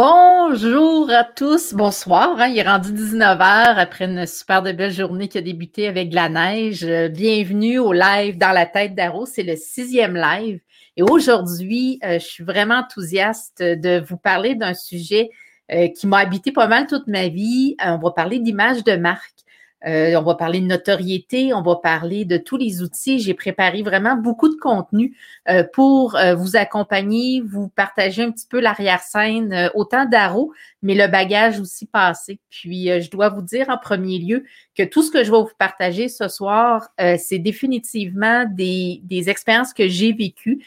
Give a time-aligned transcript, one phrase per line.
[0.00, 2.38] Bonjour à tous, bonsoir.
[2.38, 2.46] Hein.
[2.46, 6.28] il est rendu 19h après une super de belle journée qui a débuté avec la
[6.28, 6.84] neige.
[6.84, 9.26] Euh, bienvenue au live dans la tête d'Aro.
[9.26, 10.60] C'est le sixième live.
[10.96, 15.30] Et aujourd'hui, euh, je suis vraiment enthousiaste de vous parler d'un sujet
[15.72, 17.74] euh, qui m'a habité pas mal toute ma vie.
[17.84, 19.37] on va parler d'image de marque.
[19.86, 23.20] Euh, on va parler de notoriété, on va parler de tous les outils.
[23.20, 25.16] J'ai préparé vraiment beaucoup de contenu
[25.48, 31.06] euh, pour euh, vous accompagner, vous partager un petit peu l'arrière-scène, autant d'Aro, mais le
[31.06, 32.40] bagage aussi passé.
[32.50, 34.44] Puis, je dois vous dire en premier lieu
[34.76, 39.72] que tout ce que je vais vous partager ce soir, c'est définitivement des, des, expériences
[39.72, 40.64] que j'ai vécues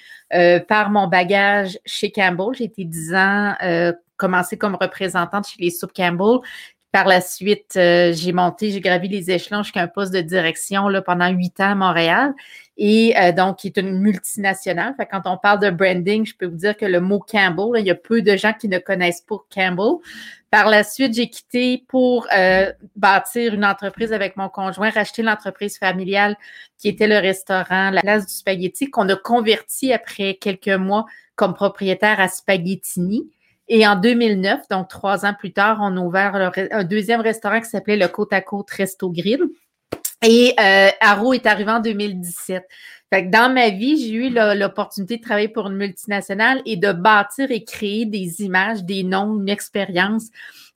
[0.67, 2.55] par mon bagage chez Campbell.
[2.57, 3.55] J'ai été 10 ans
[4.21, 6.39] commencé comme représentante chez les Soup Campbell.
[6.91, 10.89] Par la suite, euh, j'ai monté, j'ai gravi les échelons jusqu'à un poste de direction
[10.89, 12.33] là, pendant huit ans à Montréal.
[12.77, 14.95] Et euh, donc, qui est une multinationale.
[15.09, 17.91] Quand on parle de branding, je peux vous dire que le mot Campbell, il y
[17.91, 19.99] a peu de gens qui ne connaissent pas Campbell.
[20.49, 25.77] Par la suite, j'ai quitté pour euh, bâtir une entreprise avec mon conjoint, racheter l'entreprise
[25.77, 26.35] familiale
[26.77, 31.05] qui était le restaurant La Place du Spaghetti, qu'on a converti après quelques mois
[31.35, 33.29] comme propriétaire à Spaghettini.
[33.73, 37.69] Et en 2009, donc trois ans plus tard, on a ouvert un deuxième restaurant qui
[37.69, 39.39] s'appelait le Côte à Côte Resto Grill.
[40.21, 42.65] Et euh, Arrow est arrivé en 2017.
[43.13, 46.91] Fait que dans ma vie, j'ai eu l'opportunité de travailler pour une multinationale et de
[46.91, 50.25] bâtir et créer des images, des noms, une expérience,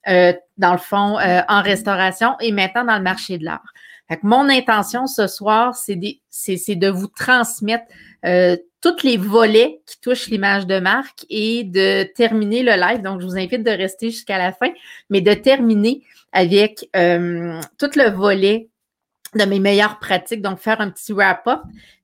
[0.08, 3.74] euh, dans le fond, euh, en restauration et maintenant dans le marché de l'art.
[4.24, 7.86] Mon intention ce soir, c'est de vous transmettre
[8.24, 8.56] euh,
[8.86, 13.02] tous les volets qui touchent l'image de marque et de terminer le live.
[13.02, 14.70] Donc, je vous invite de rester jusqu'à la fin,
[15.10, 18.70] mais de terminer avec euh, tout le volet
[19.34, 21.62] de mes meilleures pratiques, donc faire un petit wrap-up.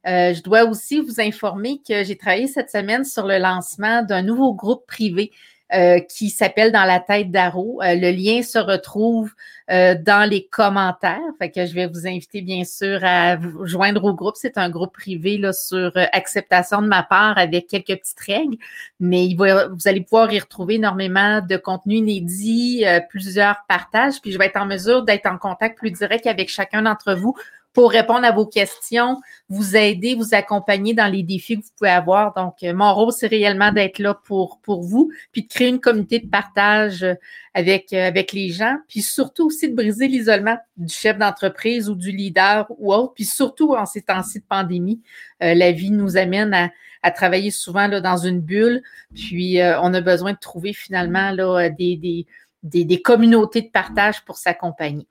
[0.08, 4.24] Euh, je dois aussi vous informer que j'ai travaillé cette semaine sur le lancement d'un
[4.24, 5.31] nouveau groupe privé
[5.74, 7.82] euh, qui s'appelle Dans la tête d'Aro.
[7.82, 9.34] Euh, le lien se retrouve
[9.70, 11.20] euh, dans les commentaires.
[11.40, 14.36] Fait que je vais vous inviter bien sûr à vous joindre au groupe.
[14.36, 18.58] C'est un groupe privé là, sur acceptation de ma part avec quelques petites règles,
[19.00, 24.31] mais il va, vous allez pouvoir y retrouver énormément de contenu inédit, plusieurs partages, puis
[24.31, 27.36] je vais être en mesure d'être en contact plus direct avec chacun d'entre vous
[27.74, 31.90] pour répondre à vos questions, vous aider, vous accompagner dans les défis que vous pouvez
[31.90, 32.34] avoir.
[32.34, 35.80] Donc, euh, mon rôle, c'est réellement d'être là pour, pour vous, puis de créer une
[35.80, 37.14] communauté de partage euh,
[37.54, 41.96] avec, euh, avec les gens, puis surtout aussi de briser l'isolement du chef d'entreprise ou
[41.96, 45.02] du leader ou autre, puis surtout en ces temps-ci de pandémie,
[45.40, 46.54] la vie nous amène
[47.02, 48.81] à, travailler souvent là, dans une bulle,
[49.16, 52.26] puis on a besoin de trouver finalement là, des, des,
[52.64, 55.08] des, des communautés de partage pour s'accompagner.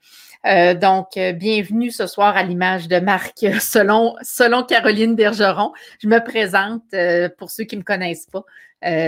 [0.47, 5.73] Euh, donc, euh, bienvenue ce soir à l'image de Marc selon, selon Caroline Bergeron.
[6.03, 8.45] Je me présente euh, pour ceux qui ne me connaissent pas.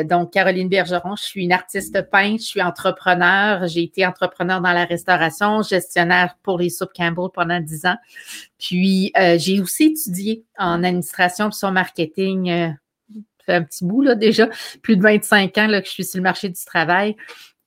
[0.05, 3.67] donc, Caroline Bergeron, je suis une artiste peintre, je suis entrepreneur.
[3.67, 7.97] J'ai été entrepreneur dans la restauration, gestionnaire pour les soupes Campbell pendant dix ans.
[8.59, 12.75] Puis, j'ai aussi étudié en administration son marketing.
[13.47, 14.47] fait un petit bout là déjà,
[14.83, 17.17] plus de 25 ans là, que je suis sur le marché du travail.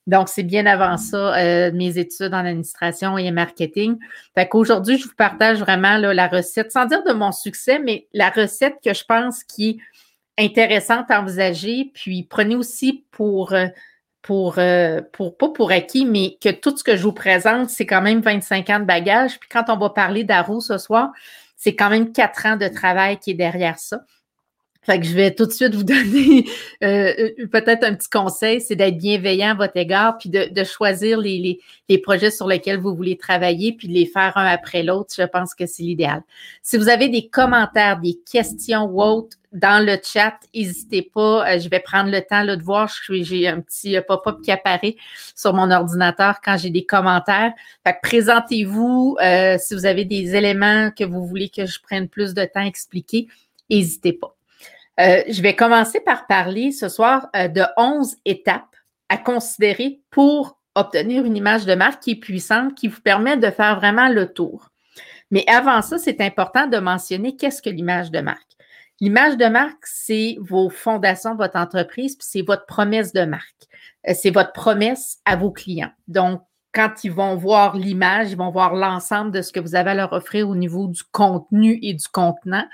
[0.07, 3.97] Donc, c'est bien avant ça, euh, mes études en administration et marketing.
[4.35, 8.29] Fait qu'aujourd'hui, je vous partage vraiment la recette, sans dire de mon succès, mais la
[8.29, 9.81] recette que je pense qui
[10.37, 11.91] est intéressante à envisager.
[11.93, 13.67] Puis prenez aussi pour, euh,
[14.21, 17.87] pour, euh, pour, pas pour acquis, mais que tout ce que je vous présente, c'est
[17.87, 19.39] quand même 25 ans de bagage.
[19.39, 21.11] Puis quand on va parler d'Aro ce soir,
[21.57, 24.01] c'est quand même quatre ans de travail qui est derrière ça.
[24.85, 26.45] Fait que je vais tout de suite vous donner
[26.83, 31.19] euh, euh, peut-être un petit conseil, c'est d'être bienveillant à votre égard, puis de, choisir
[31.19, 31.59] les,
[31.89, 35.13] les, projets sur lesquels vous voulez travailler, puis de les faire un après l'autre.
[35.17, 36.21] Je pense que c'est l'idéal.
[36.61, 41.49] Si vous avez des commentaires, des questions ou autres dans le chat, n'hésitez pas.
[41.49, 42.91] Euh, je vais prendre le temps là, de voir.
[43.09, 44.97] J'ai un petit pop-up qui apparaît
[45.33, 47.53] sur mon ordinateur quand j'ai des commentaires.
[47.83, 49.17] Fait que présentez-vous.
[49.57, 52.67] si vous avez des éléments que vous voulez que je prenne plus de temps à
[52.67, 53.27] expliquer,
[53.69, 54.34] n'hésitez pas.
[54.99, 58.75] Euh, je vais commencer par parler ce soir euh, de 11 étapes
[59.09, 63.49] à considérer pour obtenir une image de marque qui est puissante, qui vous permet de
[63.49, 64.69] faire vraiment le tour.
[65.31, 68.41] Mais avant ça, c'est important de mentionner qu'est-ce que l'image de marque.
[69.01, 73.67] L'image de marque, c'est vos fondations votre entreprise, puis c'est votre promesse de marque.
[74.07, 75.91] Euh, c'est votre promesse à vos clients.
[76.07, 76.41] Donc,
[76.75, 79.95] quand ils vont voir l'image, ils vont voir l'ensemble de ce que vous avez à
[79.95, 82.65] leur offrir au niveau du contenu et du contenant.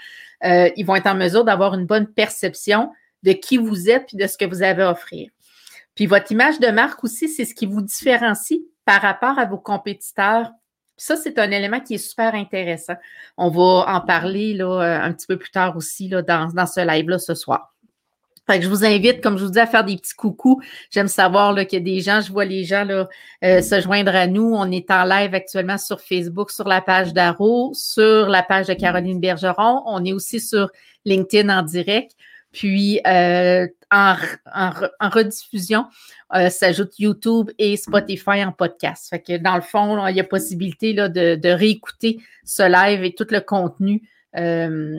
[0.44, 4.18] Euh, ils vont être en mesure d'avoir une bonne perception de qui vous êtes et
[4.18, 5.30] de ce que vous avez à offrir.
[5.94, 9.60] Puis votre image de marque aussi, c'est ce qui vous différencie par rapport à vos
[9.60, 10.50] compétiteurs.
[10.98, 12.96] ça, c'est un élément qui est super intéressant.
[13.38, 16.80] On va en parler euh, un petit peu plus tard aussi là, dans, dans ce
[16.80, 17.71] live-là ce soir.
[18.48, 20.62] Fait que je vous invite, comme je vous dis, à faire des petits coucous.
[20.90, 23.08] J'aime savoir qu'il y a des gens, je vois les gens là,
[23.44, 24.54] euh, se joindre à nous.
[24.56, 28.74] On est en live actuellement sur Facebook, sur la page d'Aro, sur la page de
[28.74, 29.84] Caroline Bergeron.
[29.86, 30.70] On est aussi sur
[31.06, 32.14] LinkedIn en direct.
[32.52, 34.16] Puis euh, en,
[35.00, 35.86] rediffusion,
[36.34, 39.08] euh, s'ajoute YouTube et Spotify en podcast.
[39.10, 43.04] Fait que dans le fond, il y a possibilité là, de, de réécouter ce live
[43.04, 44.02] et tout le contenu
[44.38, 44.98] euh,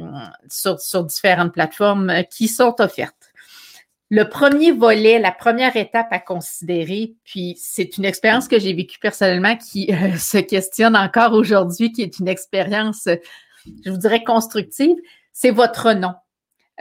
[0.50, 3.31] sur, sur, différentes plateformes euh, qui sont offertes.
[4.14, 8.98] Le premier volet, la première étape à considérer, puis c'est une expérience que j'ai vécue
[8.98, 13.08] personnellement qui euh, se questionne encore aujourd'hui, qui est une expérience,
[13.86, 14.96] je vous dirais, constructive,
[15.32, 16.12] c'est votre nom.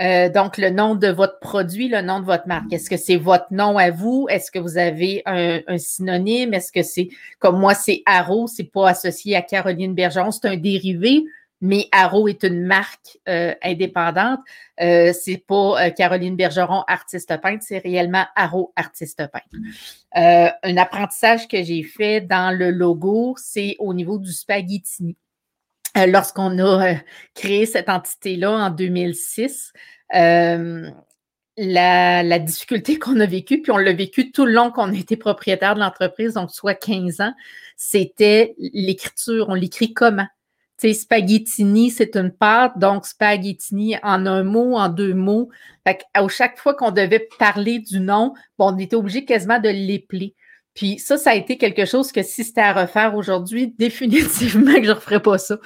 [0.02, 2.74] Euh, donc, le nom de votre produit, le nom de votre marque.
[2.74, 4.28] Est-ce que c'est votre nom à vous?
[4.30, 6.54] Est-ce que vous avez un, synonyme?
[6.54, 7.08] Est-ce que c'est,
[7.40, 11.24] comme moi, c'est Arrow, c'est pas associé à Caroline Bergeron, c'est un dérivé
[11.62, 14.40] mais Arrow est une marque euh, indépendante.
[14.82, 19.46] Euh, c'est pas euh, Caroline Bergeron, artiste peintre, c'est réellement Arrow, artiste peintre.
[20.18, 25.16] Euh, un apprentissage que j'ai fait dans le logo, c'est au niveau du spaghettini.
[26.08, 26.96] Lorsqu'on a
[27.36, 29.74] créé cette entité-là en 2006,
[30.10, 35.18] la, la, difficulté qu'on a vécue, puis on l'a vécu tout le long qu'on été
[35.18, 37.34] propriétaire de l'entreprise, donc soit 15 ans,
[37.76, 39.48] c'était l'écriture.
[39.50, 40.28] On l'écrit comment?
[40.82, 45.50] Sais, spaghettini, c'est une pâte, donc spaghettini en un mot, en deux mots.
[45.86, 49.70] Fait à chaque fois qu'on devait parler du nom, bon, on était obligé quasiment de
[49.70, 50.36] l'épeler.
[50.74, 54.84] Puis ça, ça a été quelque chose que si c'était à refaire aujourd'hui, définitivement que
[54.84, 55.58] je ne referais pas ça.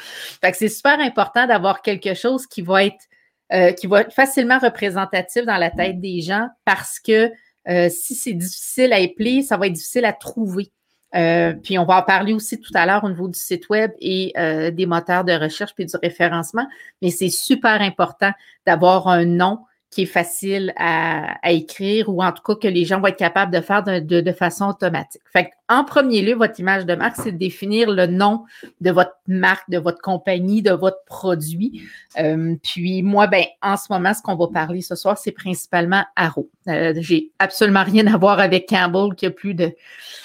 [0.42, 3.06] Fait que c'est super important d'avoir quelque chose qui va être
[3.54, 3.74] euh,
[4.10, 7.32] facilement représentatif dans la tête des gens parce que
[7.68, 10.72] euh, si c'est difficile à épeler, ça va être difficile à trouver.
[11.16, 13.92] Euh, puis on va en parler aussi tout à l'heure au niveau du site web
[14.00, 16.68] et euh, des moteurs de recherche puis du référencement,
[17.02, 18.32] mais c'est super important
[18.66, 19.60] d'avoir un nom
[19.96, 23.54] qui est facile à, écrire ou en tout cas que les gens vont être capables
[23.54, 25.22] de faire de, façon automatique.
[25.32, 28.44] Fait en premier lieu, votre image de marque, c'est de définir le nom
[28.82, 31.82] de votre marque, de votre compagnie, de votre produit.
[32.20, 36.04] Euh, puis moi, ben, en ce moment, ce qu'on va parler ce soir, c'est principalement
[36.18, 36.50] Arrow.
[36.68, 39.72] J'ai absolument rien à voir avec Campbell qui a plus de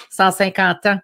[0.09, 0.99] 150 ans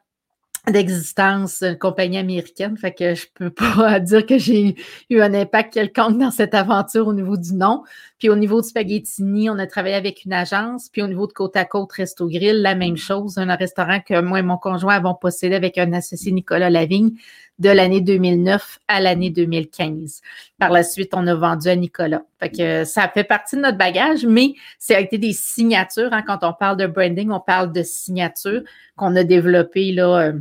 [0.72, 2.78] d'existence, une compagnie américaine.
[2.78, 4.76] Fait que je peux pas dire que j'ai
[5.10, 7.84] eu un impact quelconque dans cette aventure au niveau du nom.
[8.20, 10.90] Puis au niveau de Spaghettini, on a travaillé avec une agence.
[10.90, 13.38] Puis au niveau de Côte à Côte Resto Grill, la même chose.
[13.38, 17.12] Un restaurant que moi et mon conjoint avons possédé avec un associé Nicolas Lavigne
[17.60, 20.22] de l'année 2009 à l'année 2015.
[20.60, 22.24] Par la suite, on a vendu à Nicolas.
[22.40, 26.12] Fait que ça fait partie de notre bagage, mais ça a été des signatures.
[26.12, 26.24] Hein.
[26.26, 28.64] Quand on parle de branding, on parle de signatures
[28.96, 30.34] qu'on a développées là, euh,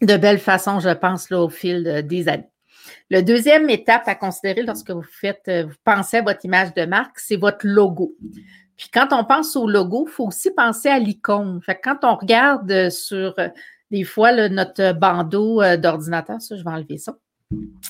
[0.00, 2.51] de belle façon, je pense, là, au fil des années.
[3.10, 6.84] Le deuxième étape à considérer lorsque vous faites, euh, vous pensez à votre image de
[6.84, 8.14] marque, c'est votre logo.
[8.76, 11.60] Puis quand on pense au logo, il faut aussi penser à l'icône.
[11.82, 13.48] Quand on regarde sur euh,
[13.90, 17.16] des fois notre bandeau euh, d'ordinateur, ça, je vais enlever ça.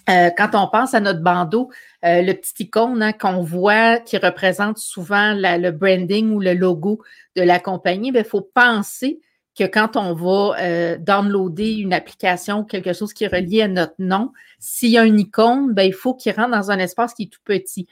[0.08, 1.70] quand on pense à notre bandeau,
[2.02, 7.00] le petit icône hein, qu'on voit qui représente souvent le branding ou le logo
[7.37, 9.20] de la compagnie, il ben, faut penser
[9.59, 13.68] que quand on va euh, downloader une application ou quelque chose qui est relié à
[13.68, 17.14] notre nom, s'il y a une icône, ben, il faut qu'il rentre dans un espace
[17.14, 17.87] qui est tout petit.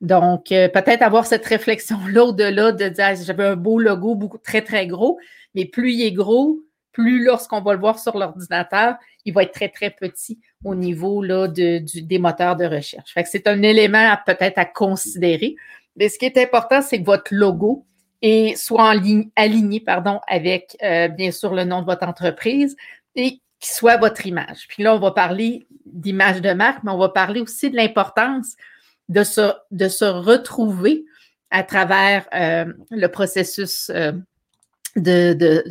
[0.00, 4.62] Donc, euh, peut-être avoir cette réflexion-là au-delà de dire j'avais un beau logo, beaucoup très,
[4.62, 5.18] très gros,
[5.54, 6.60] mais plus il est gros,
[6.92, 11.22] plus lorsqu'on va le voir sur l'ordinateur, il va être très, très petit au niveau
[11.22, 13.12] là, de, des moteurs de recherche.
[13.12, 15.56] Fait que c'est un élément peut-être à considérer.
[15.96, 17.86] Mais ce qui est important, c'est que votre logo,
[18.22, 18.92] et soit
[19.36, 22.76] aligné pardon, avec, euh, bien sûr, le nom de votre entreprise
[23.14, 24.66] et qui soit votre image.
[24.68, 28.56] Puis là, on va parler d'image de marque, mais on va parler aussi de l'importance
[29.08, 31.04] de se, de se retrouver
[31.50, 34.12] à travers euh, le processus euh,
[34.96, 35.64] de, de,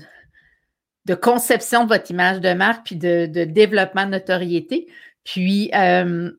[1.05, 4.87] de, conception de votre image de marque, puis de, de développement de notoriété.
[5.23, 6.37] Puis, une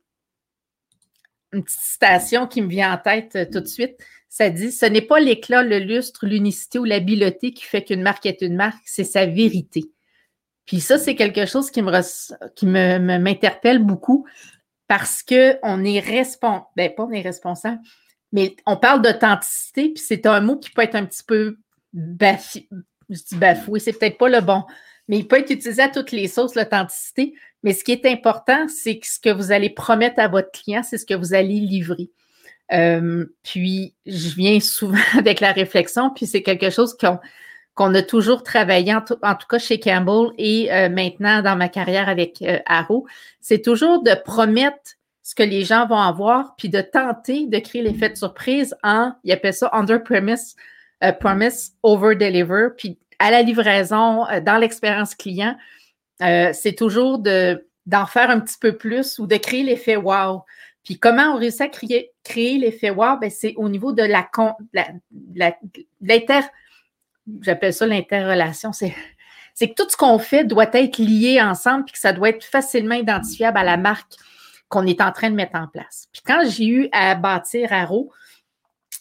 [1.52, 3.96] petite citation qui me vient en tête tout de suite
[4.36, 8.26] ça dit Ce n'est pas l'éclat, le lustre, l'unicité ou l'habileté qui fait qu'une marque
[8.26, 9.84] est une marque, c'est sa vérité.
[10.66, 12.02] Puis ça, c'est quelque chose qui me
[12.54, 14.26] qui m'interpelle beaucoup
[14.88, 17.80] parce qu'on est responsable, ben pas on est responsable,
[18.30, 21.56] mais on parle d'authenticité, puis c'est un mot qui peut être un petit peu
[21.94, 22.68] bafoué,
[23.78, 24.64] c'est peut-être pas le bon,
[25.08, 27.34] mais il peut être utilisé à toutes les sauces, l'authenticité.
[27.62, 30.82] Mais ce qui est important, c'est que ce que vous allez promettre à votre client,
[30.82, 32.10] c'est ce que vous allez livrer.
[32.68, 38.94] Puis, je viens souvent avec la réflexion, puis c'est quelque chose qu'on a toujours travaillé,
[38.94, 43.06] en tout, cas chez Campbell et euh, maintenant dans ma carrière avec euh, Arrow,
[43.40, 44.96] c'est toujours de promettre
[45.26, 49.12] ce que les gens vont avoir, puis de tenter de créer l'effet de surprise en,
[49.24, 50.54] il appelle ça under premise,
[51.02, 55.56] euh, promise, over deliver, puis à la livraison, euh, dans l'expérience client,
[56.22, 60.44] euh, c'est toujours de, d'en faire un petit peu plus ou de créer l'effet wow.
[60.84, 63.18] Puis comment on réussit à créer, créer l'effet wow?
[63.18, 64.28] Ben, c'est au niveau de la,
[66.00, 66.40] l'inter,
[67.40, 68.94] j'appelle ça l'interrelation, c'est
[69.56, 72.44] c'est que tout ce qu'on fait doit être lié ensemble puis que ça doit être
[72.44, 74.12] facilement identifiable à la marque
[74.68, 76.08] qu'on est en train de mettre en place.
[76.12, 78.12] Puis quand j'ai eu à bâtir Arrow,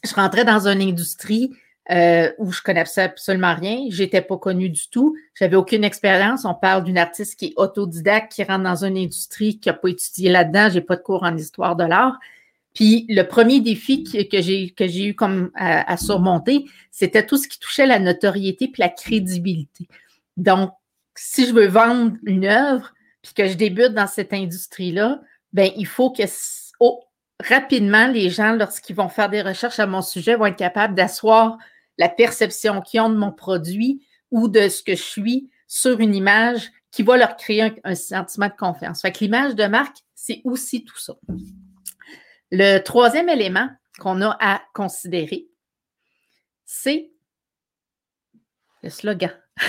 [0.05, 1.51] je rentrais dans une industrie
[1.91, 3.88] euh, où je connaissais absolument rien.
[3.89, 5.17] J'étais pas connue du tout.
[5.38, 6.46] J'avais aucune expérience.
[6.46, 9.89] On parle d'une artiste qui est autodidacte, qui rentre dans une industrie, qui n'a pas
[9.89, 10.70] étudié là-dedans.
[10.72, 12.17] J'ai pas de cours en histoire de l'art.
[12.75, 17.48] Puis le premier défi que, j'ai que j'ai eu comme à, surmonter, c'était tout ce
[17.48, 19.88] qui touchait la notoriété puis la crédibilité.
[20.38, 20.72] Donc,
[21.15, 25.22] si je veux vendre une œuvre puis que je débute dans cette industrie-là,
[25.53, 26.24] ben il faut que
[27.44, 31.58] rapidement les gens, lorsqu'ils vont faire des recherches à mon sujet, vont être capables d'asseoir
[31.98, 36.13] la perception qu'ils ont de mon produit ou de ce que je suis sur une
[36.13, 39.01] image qui va leur créer un, sentiment de confiance.
[39.01, 41.13] Fait que l'image de marque, c'est aussi tout ça.
[42.52, 45.48] Le troisième élément qu'on a à considérer,
[46.66, 47.12] c'est
[48.84, 49.32] le slogan.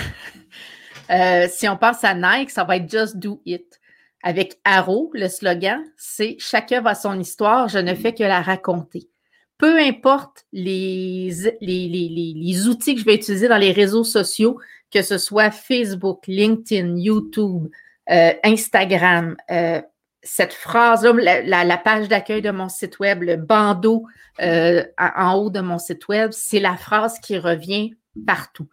[1.09, 3.79] Euh, si on pense à Nike, ça va être Just Do It.
[4.25, 9.09] Avec Arrow, le slogan, c'est Chacun a son histoire, je ne fais que la raconter.
[9.57, 11.31] Peu importe les,
[11.61, 14.59] les, outils que je vais utiliser dans les réseaux sociaux,
[14.93, 17.69] que ce soit Facebook, LinkedIn, YouTube,
[18.11, 19.81] euh, Instagram, euh,
[20.27, 24.07] cette phrase-là, la, page d'accueil de mon site web, le bandeau
[24.41, 27.95] en haut de mon site web, c'est la phrase qui revient
[28.27, 28.69] partout.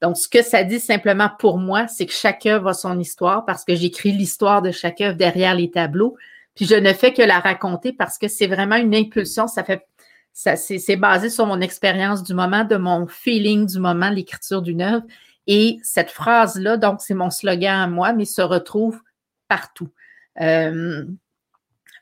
[0.00, 3.44] Donc, ce que ça dit simplement pour moi, c'est que chaque œuvre a son histoire
[3.44, 6.16] parce que j'écris l'histoire de chaque œuvre derrière les tableaux.
[6.54, 9.48] Puis je ne fais que la raconter parce que c'est vraiment une impulsion.
[9.48, 9.86] Ça fait,
[10.32, 14.82] ça, c'est basé sur mon expérience du moment, de mon feeling du moment, l'écriture d'une
[14.82, 15.04] œuvre.
[15.48, 19.00] Et cette phrase-là, donc, c'est mon slogan à moi, mais se retrouve
[19.48, 19.88] partout.
[20.40, 21.04] Euh,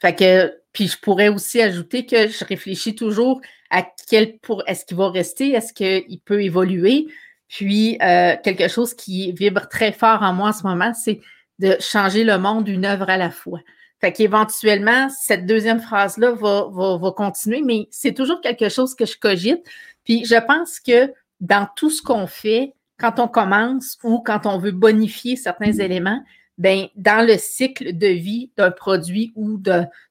[0.01, 3.41] fait que, puis je pourrais aussi ajouter que je réfléchis toujours
[3.71, 7.07] à quel pour est-ce qu'il va rester, est-ce qu'il peut évoluer.
[7.49, 11.21] Puis, euh, quelque chose qui vibre très fort en moi en ce moment, c'est
[11.59, 13.61] de changer le monde d'une œuvre à la fois.
[14.01, 19.07] Fait qu'éventuellement, cette deuxième phrase-là va, va, va, continuer, mais c'est toujours quelque chose que
[19.07, 19.65] je cogite.
[20.05, 24.59] Puis, je pense que dans tout ce qu'on fait, quand on commence ou quand on
[24.59, 26.23] veut bonifier certains éléments,
[26.59, 29.59] ben dans le cycle de vie d'un produit ou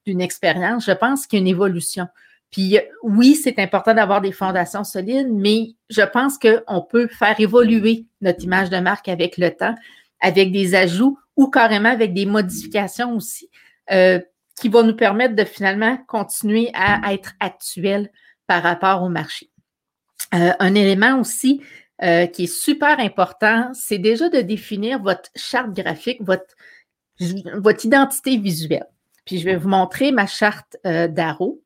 [0.05, 2.07] d'une expérience, je pense qu'il y a une évolution.
[2.51, 8.05] Puis oui, c'est important d'avoir des fondations solides, mais je pense qu'on peut faire évoluer
[8.21, 9.75] notre image de marque avec le temps,
[10.21, 13.49] avec des ajouts ou carrément avec des modifications aussi,
[13.91, 14.19] euh,
[14.55, 18.09] qui vont nous permettre de finalement continuer à être actuel
[18.47, 19.49] par rapport au marché.
[20.33, 21.61] Euh, un élément aussi
[22.03, 26.55] euh, qui est super important, c'est déjà de définir votre charte graphique, votre,
[27.55, 28.87] votre identité visuelle.
[29.25, 31.61] Puis je vais vous montrer ma charte d'Arrow.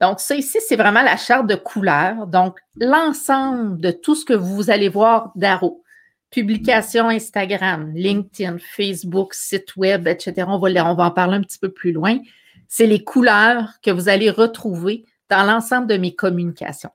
[0.00, 2.26] Donc, ça ici, c'est vraiment la charte de couleurs.
[2.26, 5.84] Donc, l'ensemble de tout ce que vous allez voir d'Arrow,
[6.32, 10.44] publication Instagram, LinkedIn, Facebook, site web, etc.
[10.48, 12.18] On va, on va en parler un petit peu plus loin.
[12.66, 16.90] C'est les couleurs que vous allez retrouver dans l'ensemble de mes communications.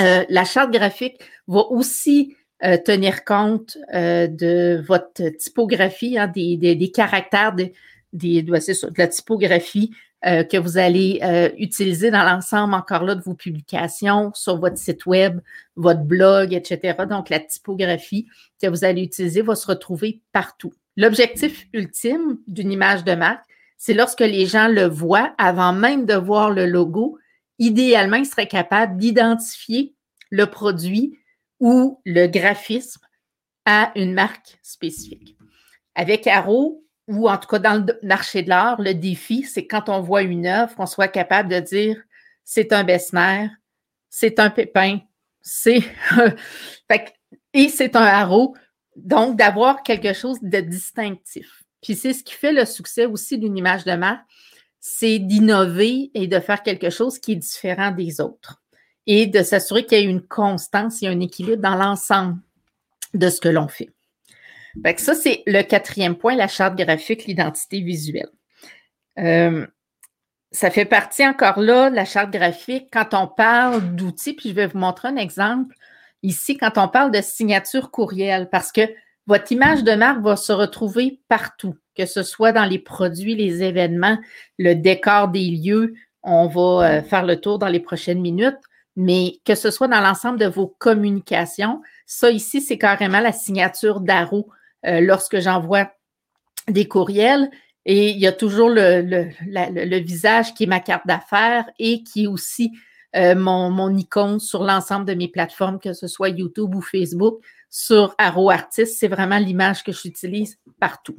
[0.00, 6.90] Euh, la charte graphique va aussi euh, tenir compte euh, de votre typographie, hein, des,
[6.92, 7.54] caractères,
[8.12, 9.90] des, de la typographie
[10.50, 11.20] que vous allez
[11.58, 15.40] utiliser dans l'ensemble encore là de vos publications sur votre site web,
[15.76, 16.94] votre blog, etc.
[17.06, 18.26] Donc, la typographie
[18.58, 20.72] que vous allez utiliser va se retrouver partout.
[20.96, 23.44] L'objectif ultime d'une image de marque,
[23.76, 27.18] c'est lorsque les gens le voient avant même de voir le logo,
[27.66, 29.94] idéalement, ils seraient capables d'identifier
[30.30, 31.18] le produit
[31.60, 33.00] ou le graphisme
[33.64, 35.36] à une marque spécifique.
[35.94, 39.88] Avec Arrow, ou en tout cas dans le marché de l'art, le défi, c'est quand
[39.88, 42.02] on voit une œuvre, qu'on soit capable de dire
[42.44, 43.48] c'est un Bessner,
[44.10, 45.00] c'est un Pépin,
[45.40, 45.82] c'est
[47.52, 48.54] et c'est un haro.
[48.96, 51.64] Donc, d'avoir quelque chose de distinctif.
[51.82, 54.24] Puis c'est ce qui fait le succès aussi d'une image de marque,
[54.86, 58.62] c'est d'innover et de faire quelque chose qui est différent des autres
[59.06, 62.38] et de s'assurer qu'il y a une constance, a un équilibre dans l'ensemble
[63.14, 63.88] de ce que l'on fait
[64.98, 68.28] ça, c'est le quatrième point, la charte graphique, l'identité visuelle.
[69.18, 69.66] Euh,
[70.52, 74.66] ça fait partie encore là, la charte graphique, quand on parle d'outils, puis je vais
[74.66, 75.74] vous montrer un exemple
[76.22, 78.82] ici, quand on parle de signature courriel, parce que
[79.26, 81.74] votre image de marque va se retrouver partout.
[81.96, 84.18] Que ce soit dans les produits, les événements,
[84.58, 85.94] le décor des lieux.
[86.22, 88.58] On va euh, faire le tour dans les prochaines minutes,
[88.96, 94.00] mais que ce soit dans l'ensemble de vos communications, ça ici, c'est carrément la signature
[94.00, 94.48] d'Aro
[94.86, 95.90] euh, lorsque j'envoie
[96.68, 97.50] des courriels.
[97.86, 102.24] Et il y a toujours le, le, visage qui est ma carte d'affaires et qui
[102.24, 102.72] est aussi
[103.14, 107.44] euh, mon, mon, icône sur l'ensemble de mes plateformes, que ce soit YouTube ou Facebook.
[107.68, 111.18] Sur Arrow Artist, c'est vraiment l'image que j'utilise partout.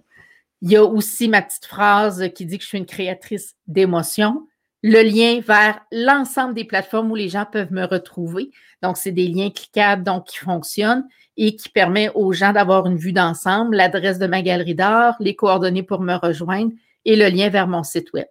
[0.62, 4.48] Il y a aussi ma petite phrase qui dit que je suis une créatrice d'émotions.
[4.84, 8.52] Le lien vers l'ensemble des plateformes où les gens peuvent me retrouver.
[8.82, 11.08] Donc, c'est des liens cliquables donc, qui fonctionnent
[11.38, 15.36] et qui permet aux gens d'avoir une vue d'ensemble, l'adresse de ma galerie d'art, les
[15.36, 16.72] coordonnées pour me rejoindre
[17.04, 18.28] et le lien vers mon site web.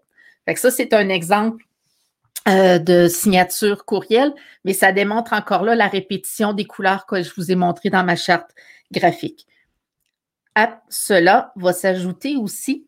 [0.47, 1.65] Fait ça, c'est un exemple
[2.49, 4.33] euh, de signature courriel,
[4.65, 8.05] mais ça démontre encore là la répétition des couleurs que je vous ai montrées dans
[8.05, 8.51] ma charte
[8.93, 9.47] graphique.
[10.55, 12.87] À cela va s'ajouter aussi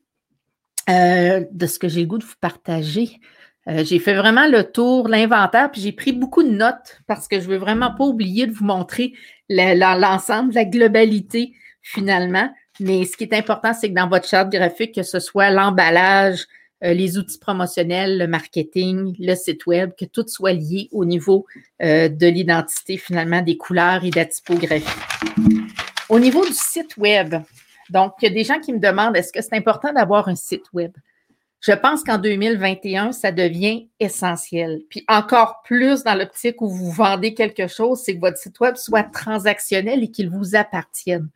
[0.89, 3.21] euh, de ce que j'ai le goût de vous partager.
[3.69, 7.41] Euh, j'ai fait vraiment le tour, l'inventaire, puis j'ai pris beaucoup de notes parce que
[7.41, 9.13] je veux vraiment pas oublier de vous montrer
[9.51, 12.49] l'ensemble, la, globalité finalement.
[12.79, 16.47] Mais ce qui est important, c'est que dans votre charte graphique, que ce soit l'emballage,
[16.85, 21.47] euh, les outils promotionnels, le marketing, le site web, que tout soit lié au niveau
[21.81, 25.66] de l'identité finalement des couleurs et de la typographie.
[26.09, 27.35] Au niveau du site web,
[27.91, 30.37] donc il y a des gens qui me demandent est-ce que c'est important d'avoir un
[30.37, 30.93] site web?
[31.61, 34.83] Je pense qu'en 2021, ça devient essentiel.
[34.89, 38.77] Puis encore plus dans l'optique où vous vendez quelque chose, c'est que votre site web
[38.77, 41.29] soit transactionnel et qu'il vous appartienne.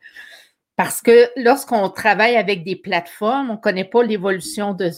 [0.77, 4.91] Parce que lorsqu'on travaille avec des plateformes, on ne connaît pas l'évolution de,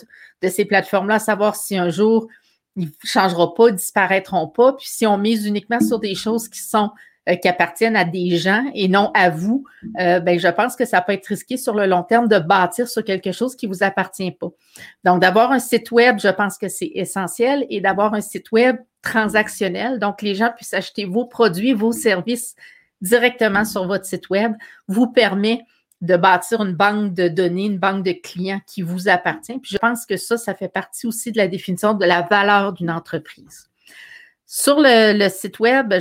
[0.48, 2.28] ces plateformes-là, savoir si un jour
[2.76, 4.74] ils ne changeront pas, disparaîtront pas.
[4.74, 6.92] Puis si on mise uniquement sur des choses qui sont
[7.30, 9.64] euh, qui appartiennent à des gens et non à vous,
[10.00, 12.88] euh, ben, je pense que ça peut être risqué sur le long terme de bâtir
[12.90, 14.50] sur quelque chose qui ne vous appartient pas.
[15.06, 18.76] Donc, d'avoir un site web, je pense que c'est essentiel et d'avoir un site web
[19.02, 22.56] transactionnel, donc les gens puissent acheter vos produits, vos services
[23.00, 24.54] directement sur votre site web,
[24.88, 25.62] vous permet
[26.02, 29.58] de bâtir une banque de données, une banque de clients qui vous appartient.
[29.60, 32.74] Puis je pense que ça, ça fait partie aussi de la définition de la valeur
[32.74, 33.70] d'une entreprise.
[34.56, 35.92] Sur le, site web,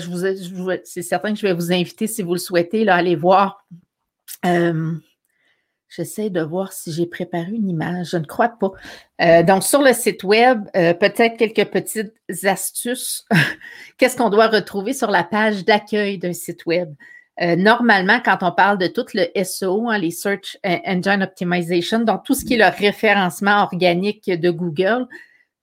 [0.85, 3.65] c'est certain que je vais vous inviter, si vous le souhaitez, là, à aller voir.
[4.45, 4.93] Euh,
[5.89, 8.11] j'essaie de voir si j'ai préparé une image.
[8.11, 8.73] Je ne crois pas.
[9.23, 12.13] Euh, donc, sur le site web, euh, peut-être quelques petites
[12.43, 13.25] astuces.
[13.97, 16.93] Qu'est-ce qu'on doit retrouver sur la page d'accueil d'un site web?
[17.57, 22.35] normalement, quand on parle de tout le SEO, hein, les Search Engine Optimization, donc tout
[22.35, 25.09] ce qui est le référencement organique de Google,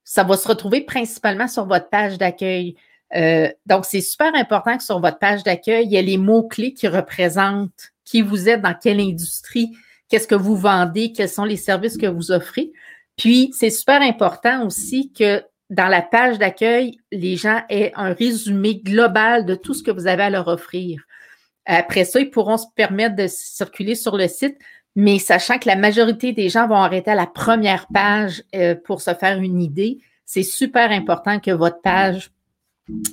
[0.09, 2.75] ça va se retrouver principalement sur votre page d'accueil.
[3.15, 6.73] Euh, donc, c'est super important que sur votre page d'accueil, il y ait les mots-clés
[6.73, 9.69] qui représentent qui vous êtes, dans quelle industrie,
[10.07, 12.71] qu'est-ce que vous vendez, quels sont les services que vous offrez.
[13.17, 18.77] Puis, c'est super important aussi que dans la page d'accueil, les gens aient un résumé
[18.77, 21.03] global de tout ce que vous avez à leur offrir.
[21.67, 24.57] Après ça, ils pourront se permettre de circuler sur le site
[25.01, 28.99] mais sachant que la majorité des gens vont arrêter à la première page euh, pour
[28.99, 32.31] se faire une idée, c'est super important que votre page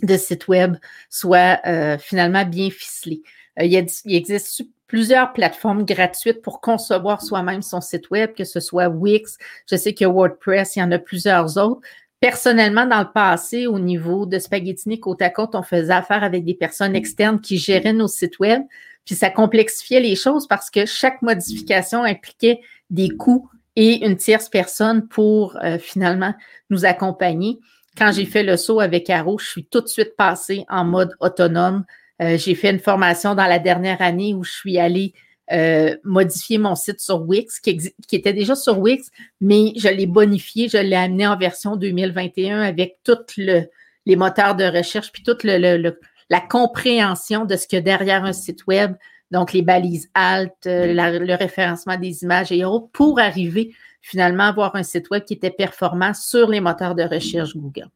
[0.02, 0.78] de site web
[1.10, 3.22] soit euh, finalement bien ficelée.
[3.60, 8.88] Euh, il, existe plusieurs plateformes gratuites pour concevoir soi-même son site web, que ce soit
[8.88, 9.38] Wix,
[9.70, 11.82] je sais que WordPress, il y en a plusieurs autres.
[12.18, 16.44] Personnellement, dans le passé, au niveau de Spaghettini côte à côte, on faisait affaire avec
[16.44, 18.62] des personnes externes qui géraient nos sites web.
[19.06, 24.48] Puis ça complexifiait les choses parce que chaque modification impliquait des coûts et une tierce
[24.48, 26.34] personne pour euh, finalement
[26.70, 27.60] nous accompagner.
[27.96, 31.14] Quand j'ai fait le saut avec Arrow, je suis tout de suite passée en mode
[31.20, 31.84] autonome.
[32.20, 35.14] Euh, j'ai fait une formation dans la dernière année où je suis allée
[35.52, 40.06] euh, modifier mon site sur Wix, qui, qui, était déjà sur Wix, mais je l'ai
[40.06, 45.36] bonifié, je l'ai amené en version 2021 avec tous les moteurs de recherche, puis tout
[45.44, 48.94] le, le la compréhension de ce qu'il y a derrière un site web,
[49.30, 54.48] donc les balises alt, euh, le référencement des images et autres, pour arriver finalement à
[54.48, 57.88] avoir un site web qui était performant sur les moteurs de recherche Google.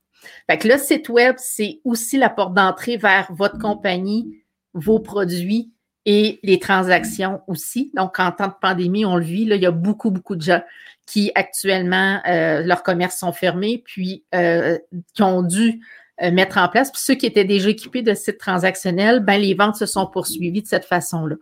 [0.49, 4.43] Fait que le site web, c'est aussi la porte d'entrée vers votre compagnie,
[4.75, 5.73] vos produits
[6.07, 7.90] et les transactions aussi.
[7.95, 10.43] Donc, en temps de pandémie, on le vit, là, il y a beaucoup, beaucoup de
[10.43, 10.62] gens
[11.07, 14.79] qui actuellement, euh, leurs commerces sont fermés, puis euh,
[15.14, 15.81] qui ont dû
[16.23, 16.91] euh, mettre en place.
[16.91, 20.63] Puis ceux qui étaient déjà équipés de sites transactionnels, ben, les ventes se sont poursuivies
[20.63, 21.37] de cette façon-là.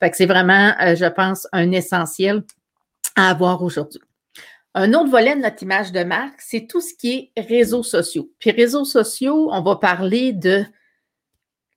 [0.00, 2.42] Fait que c'est vraiment, euh, je pense, un essentiel
[3.14, 4.00] à avoir aujourd'hui.
[4.74, 8.30] Un autre volet de notre image de marque, c'est tout ce qui est réseaux sociaux.
[8.38, 10.64] Puis réseaux sociaux, on va parler de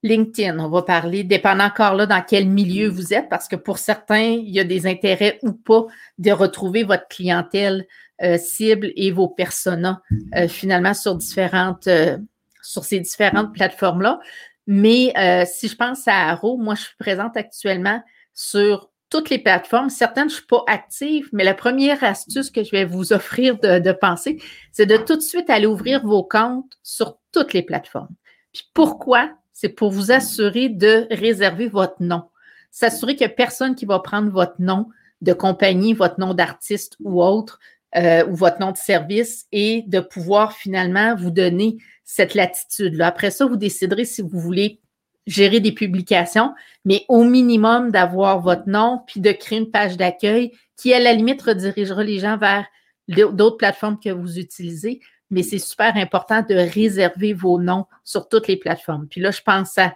[0.03, 3.77] LinkedIn, on va parler, dépendant encore là dans quel milieu vous êtes, parce que pour
[3.77, 5.85] certains, il y a des intérêts ou pas
[6.17, 7.85] de retrouver votre clientèle
[8.21, 10.01] euh, cible et vos personas
[10.35, 12.17] euh, finalement sur différentes, euh,
[12.61, 14.19] sur ces différentes plateformes-là.
[14.67, 15.13] Mais
[15.47, 18.03] si je pense à Arrow, moi, je suis présente actuellement
[18.35, 19.89] sur toutes les plateformes.
[19.89, 23.57] Certaines, je ne suis pas active, mais la première astuce que je vais vous offrir
[23.57, 24.39] de, de penser,
[24.71, 28.13] c'est de tout de suite aller ouvrir vos comptes sur toutes les plateformes.
[28.53, 29.31] Puis pourquoi?
[29.59, 32.23] c'est pour vous assurer de réserver votre nom.
[32.71, 34.87] S'assurer qu'il n'y a personne qui va prendre votre nom
[35.19, 37.59] de compagnie, votre nom d'artiste ou autre,
[37.97, 41.75] euh, ou votre nom de service, et de pouvoir finalement vous donner
[42.11, 43.07] cette latitude-là.
[43.07, 44.79] Après ça, vous déciderez si vous voulez
[45.27, 46.53] gérer des publications,
[46.85, 51.13] mais au minimum d'avoir votre nom, puis de créer une page d'accueil qui, à la
[51.13, 52.65] limite, redirigera les gens vers
[53.07, 58.47] d'autres plateformes que vous utilisez mais c'est super important de réserver vos noms sur toutes
[58.47, 59.07] les plateformes.
[59.07, 59.93] Puis là, je pense à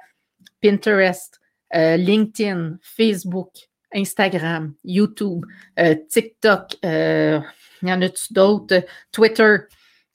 [0.62, 1.40] Pinterest,
[1.76, 3.50] euh, LinkedIn, Facebook,
[3.94, 5.46] Instagram, YouTube,
[5.80, 7.40] euh, TikTok, euh,
[7.82, 9.58] il y en a-tu d'autres, Twitter,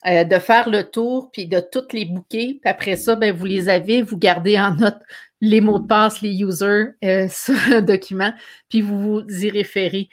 [0.05, 2.57] de faire le tour, puis de toutes les bouquets.
[2.61, 4.99] Puis après ça, ben, vous les avez, vous gardez en note
[5.41, 6.91] les mots de passe, les users
[7.29, 8.33] sur le document,
[8.69, 10.09] puis vous vous y référez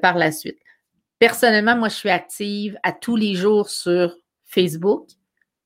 [0.00, 0.58] par la suite.
[1.18, 5.08] Personnellement, moi, je suis active à tous les jours sur Facebook,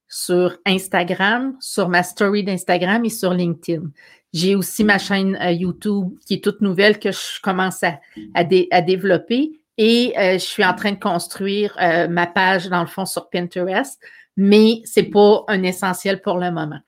[0.09, 3.90] sur Instagram, sur ma story d'Instagram et sur LinkedIn.
[4.33, 8.00] J'ai aussi ma chaîne euh, YouTube qui est toute nouvelle que je commence à,
[8.35, 12.86] à, développer et euh, je suis en train de construire euh, ma page dans le
[12.86, 13.98] fond sur Pinterest,
[14.36, 16.80] mais c'est pas un essentiel pour le moment.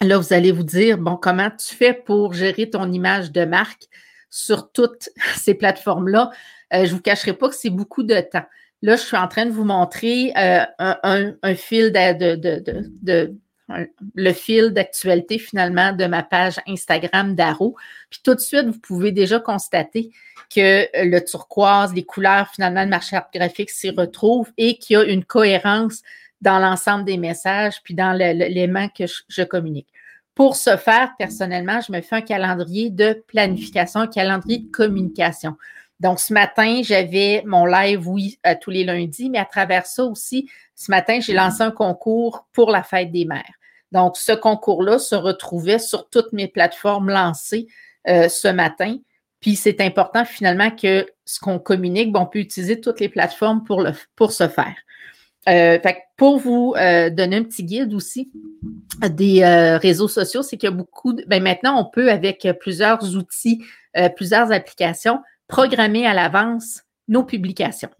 [0.00, 3.84] Là, vous allez vous dire, bon, comment tu fais pour gérer ton image de marque
[4.28, 6.32] sur toutes ces plateformes-là?
[6.72, 8.44] je vous cacherai pas que c'est beaucoup de temps.
[8.82, 13.36] Là, je suis en train de vous montrer euh, un, fil de,
[14.14, 17.74] le fil d'actualité finalement de ma page Instagram d'Arrow.
[18.10, 20.10] Puis tout de suite, vous pouvez déjà constater
[20.54, 24.96] que le turquoise, les couleurs finalement de ma charte graphique s'y retrouvent et qu'il y
[24.96, 26.02] a une cohérence
[26.40, 29.88] dans l'ensemble des messages puis dans l'élément que je, communique.
[30.34, 35.56] Pour ce faire, personnellement, je me fais un calendrier de planification, un calendrier de communication.
[36.00, 40.48] Donc, ce matin, j'avais mon live, oui, tous les lundis, mais à travers ça aussi,
[40.74, 43.54] ce matin, j'ai lancé un concours pour la fête des mères.
[43.92, 47.66] Donc, ce concours-là se retrouvait sur toutes mes plateformes lancées
[48.08, 48.96] euh, ce matin.
[49.40, 53.80] Puis, c'est important finalement que ce qu'on communique, on peut utiliser toutes les plateformes pour,
[53.80, 54.74] le, pour ce faire.
[55.48, 58.32] Euh, fait pour vous euh, donner un petit guide aussi
[59.10, 59.44] des
[59.80, 61.22] réseaux sociaux, c'est qu'il y a beaucoup de.
[61.26, 63.62] Ben maintenant, on peut, avec plusieurs outils,
[64.16, 67.90] plusieurs applications, programmer à l'avance nos publications.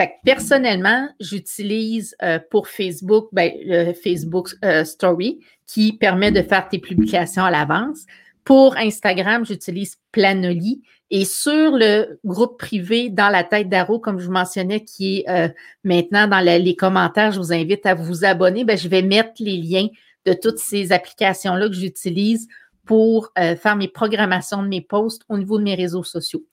[0.00, 6.68] Fait personnellement, j'utilise euh, pour Facebook, ben, le Facebook euh, Story qui permet de faire
[6.68, 8.06] tes publications à l'avance.
[8.44, 10.80] Pour Instagram, j'utilise Planoly.
[11.10, 15.28] Et sur le groupe privé dans la tête d'Arrow, comme je vous mentionnais, qui est
[15.28, 15.48] euh,
[15.84, 18.64] maintenant dans les commentaires, je vous invite à vous abonner.
[18.64, 19.88] Ben, je vais mettre les liens
[20.24, 22.48] de toutes ces applications-là que j'utilise
[22.86, 26.44] pour faire mes programmations de mes posts au niveau de mes réseaux sociaux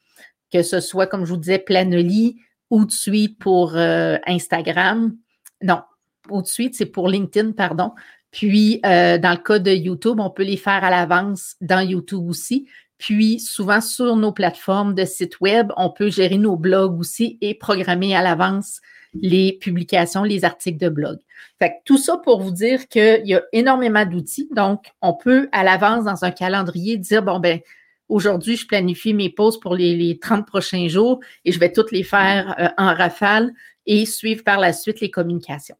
[0.51, 2.37] que ce soit, comme je vous disais, Planoly
[2.69, 5.15] ou de suite pour euh, Instagram.
[5.61, 5.81] Non,
[6.29, 7.91] ou de suite, c'est pour LinkedIn, pardon.
[8.31, 12.27] Puis, euh, dans le cas de YouTube, on peut les faire à l'avance dans YouTube
[12.27, 12.67] aussi.
[12.97, 17.55] Puis, souvent sur nos plateformes de site web, on peut gérer nos blogs aussi et
[17.55, 18.81] programmer à l'avance
[19.13, 21.17] les publications, les articles de blog.
[21.59, 24.49] Fait que tout ça pour vous dire qu'il y a énormément d'outils.
[24.51, 27.59] Donc, on peut à l'avance dans un calendrier dire, bon, ben,
[28.09, 32.03] Aujourd'hui, je planifie mes pauses pour les, 30 prochains jours et je vais toutes les
[32.03, 33.51] faire euh, en rafale
[33.85, 35.75] et suivre par la suite les communications.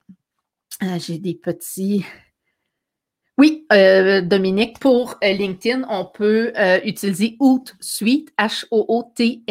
[0.84, 2.06] Euh, j'ai des petits.
[3.38, 6.52] Oui, euh, Dominique, pour LinkedIn, on peut
[6.84, 9.46] utiliser Hootsuite, H-O-O-T-S-U-I-T-E,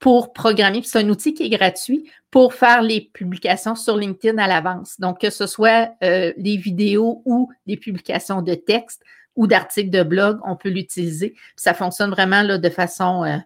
[0.00, 0.82] pour programmer.
[0.84, 4.98] C'est un outil qui est gratuit pour faire les publications sur LinkedIn à l'avance.
[4.98, 9.04] Donc, que ce soit des vidéos ou des publications de texte,
[9.36, 11.34] ou d'articles de blog, on peut l'utiliser.
[11.56, 13.36] Ça fonctionne vraiment là, de façon euh,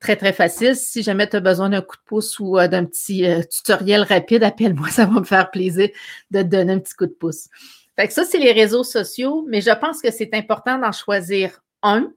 [0.00, 0.74] très, très facile.
[0.76, 4.02] Si jamais tu as besoin d'un coup de pouce ou euh, d'un petit euh, tutoriel
[4.02, 5.88] rapide, appelle-moi, ça va me faire plaisir
[6.30, 7.48] de te donner un petit coup de pouce.
[7.96, 11.62] Fait que ça, c'est les réseaux sociaux, mais je pense que c'est important d'en choisir
[11.82, 12.12] un,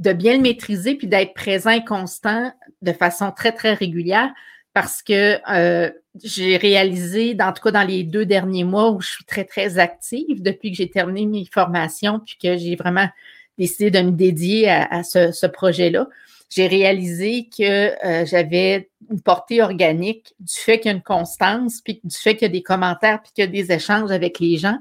[0.00, 4.32] de bien le maîtriser, puis d'être présent et constant de façon très, très régulière
[4.74, 5.90] parce que euh,
[6.22, 9.78] j'ai réalisé, en tout cas dans les deux derniers mois où je suis très, très
[9.78, 13.08] active depuis que j'ai terminé mes formations, puis que j'ai vraiment
[13.58, 16.08] décidé de me dédier à, ce, projet-là,
[16.48, 21.80] j'ai réalisé que euh, j'avais une portée organique du fait qu'il y a une constance,
[21.82, 24.38] puis du fait qu'il y a des commentaires, puis qu'il y a des échanges avec
[24.38, 24.78] les gens.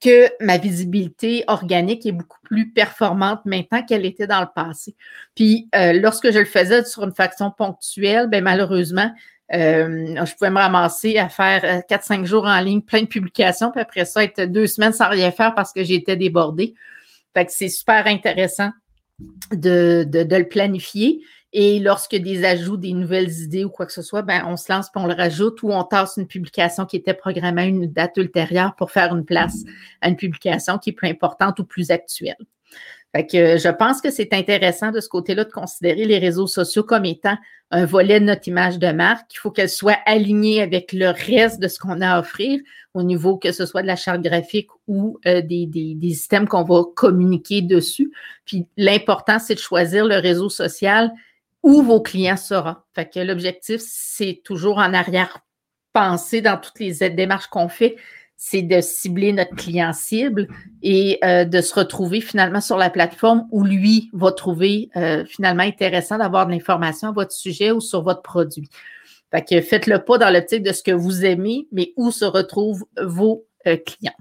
[0.00, 4.94] Que ma visibilité organique est beaucoup plus performante maintenant qu'elle était dans le passé.
[5.34, 9.10] Puis euh, lorsque je le faisais sur une faction ponctuelle, ben malheureusement,
[9.54, 13.80] euh, je pouvais me ramasser à faire 4-5 jours en ligne, plein de publications, puis
[13.80, 16.74] après ça, être deux semaines sans rien faire parce que j'étais débordée.
[17.32, 18.70] Fait que c'est super intéressant
[19.52, 21.20] de, de, le planifier.
[21.58, 24.70] Et lorsque des ajouts, des nouvelles idées ou quoi que ce soit, ben, on se
[24.70, 27.90] lance, puis on le rajoute ou on tasse une publication qui était programmée à une
[27.90, 29.64] date ultérieure pour faire une place
[30.02, 32.36] à une publication qui est plus importante ou plus actuelle.
[33.14, 36.84] Fait que je pense que c'est intéressant de ce côté-là de considérer les réseaux sociaux
[36.84, 37.38] comme étant
[37.70, 39.32] un volet de notre image de marque.
[39.32, 42.60] Il faut qu'elle soit alignée avec le reste de ce qu'on a à offrir
[42.92, 46.46] au niveau que ce soit de la charte graphique ou euh, des, des, des, systèmes
[46.46, 48.12] qu'on va communiquer dessus.
[48.44, 51.10] Puis l'important, c'est de choisir le réseau social
[51.66, 52.76] où vos clients seront.
[53.16, 57.96] L'objectif, c'est toujours en arrière-pensée dans toutes les démarches qu'on fait,
[58.36, 60.46] c'est de cibler notre client cible
[60.82, 65.64] et euh, de se retrouver finalement sur la plateforme où lui va trouver euh, finalement
[65.64, 68.68] intéressant d'avoir de l'information à votre sujet ou sur votre produit.
[69.32, 72.84] Fait que faites-le pas dans l'optique de ce que vous aimez, mais où se retrouvent
[73.02, 74.14] vos euh, clients.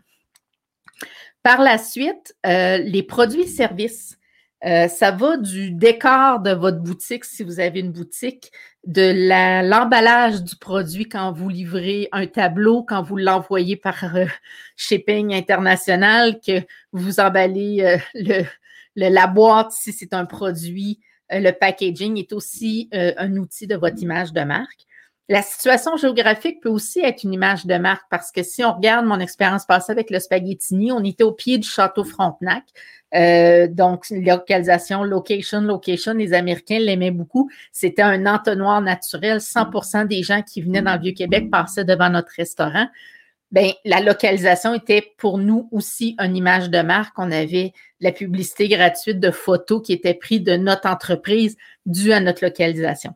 [1.43, 4.17] Par la suite, les produits et services.
[4.65, 8.51] Euh, ça va du décor de votre boutique, si vous avez une boutique,
[8.87, 14.25] de l'emballage du produit quand vous livrez un tableau, quand vous l'envoyez par euh,
[14.75, 20.99] shipping international, que vous emballez euh, le, la boîte si c'est un produit.
[21.29, 24.85] le packaging est aussi un outil de votre image de marque.
[25.27, 29.07] La situation géographique peut aussi être une image de marque parce que si on regarde
[29.07, 32.63] mon expérience passée avec le spaghettini, on était au pied du château Frontenac.
[33.15, 37.49] Euh, donc, localisation, location, location, les Américains l'aimaient beaucoup.
[37.71, 39.39] C'était un entonnoir naturel.
[39.39, 42.87] 100% des gens qui venaient dans le Vieux-Québec passaient devant notre restaurant.
[43.51, 47.17] Bien, la localisation était pour nous aussi une image de marque.
[47.17, 51.57] On avait la publicité gratuite de photos qui étaient prises de notre entreprise
[51.87, 53.15] due à notre localisation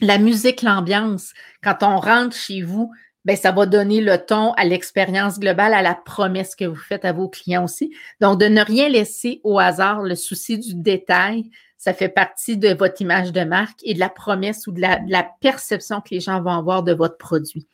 [0.00, 2.92] la musique, l'ambiance, quand on rentre chez vous,
[3.24, 7.04] ben, ça va donner le ton à l'expérience globale, à la promesse que vous faites
[7.04, 7.94] à vos clients aussi.
[8.20, 12.74] Donc, de ne rien laisser au hasard, le souci du détail, ça fait partie de
[12.74, 16.42] votre image de marque et de la promesse ou de la, perception que les gens
[16.42, 17.66] vont avoir de votre produit.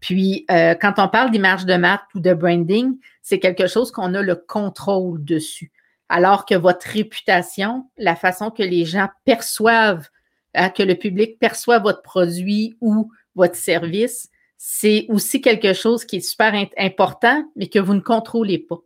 [0.00, 4.14] Puis, euh, quand on parle d'image de marque ou de branding, c'est quelque chose qu'on
[4.14, 5.72] a le contrôle dessus.
[6.08, 10.08] Alors que votre réputation, la façon que les gens perçoivent
[10.54, 16.20] que le public perçoit votre produit ou votre service, c'est aussi quelque chose qui est
[16.20, 18.78] super important, mais que vous ne contrôlez pas.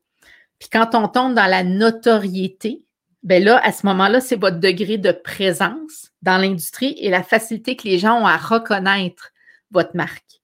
[0.59, 2.83] Puis quand on tombe dans la notoriété,
[3.22, 7.77] ben là, à ce moment-là, c'est votre degré de présence dans l'industrie et la facilité
[7.77, 9.33] que les gens ont à reconnaître
[9.70, 10.40] votre marque.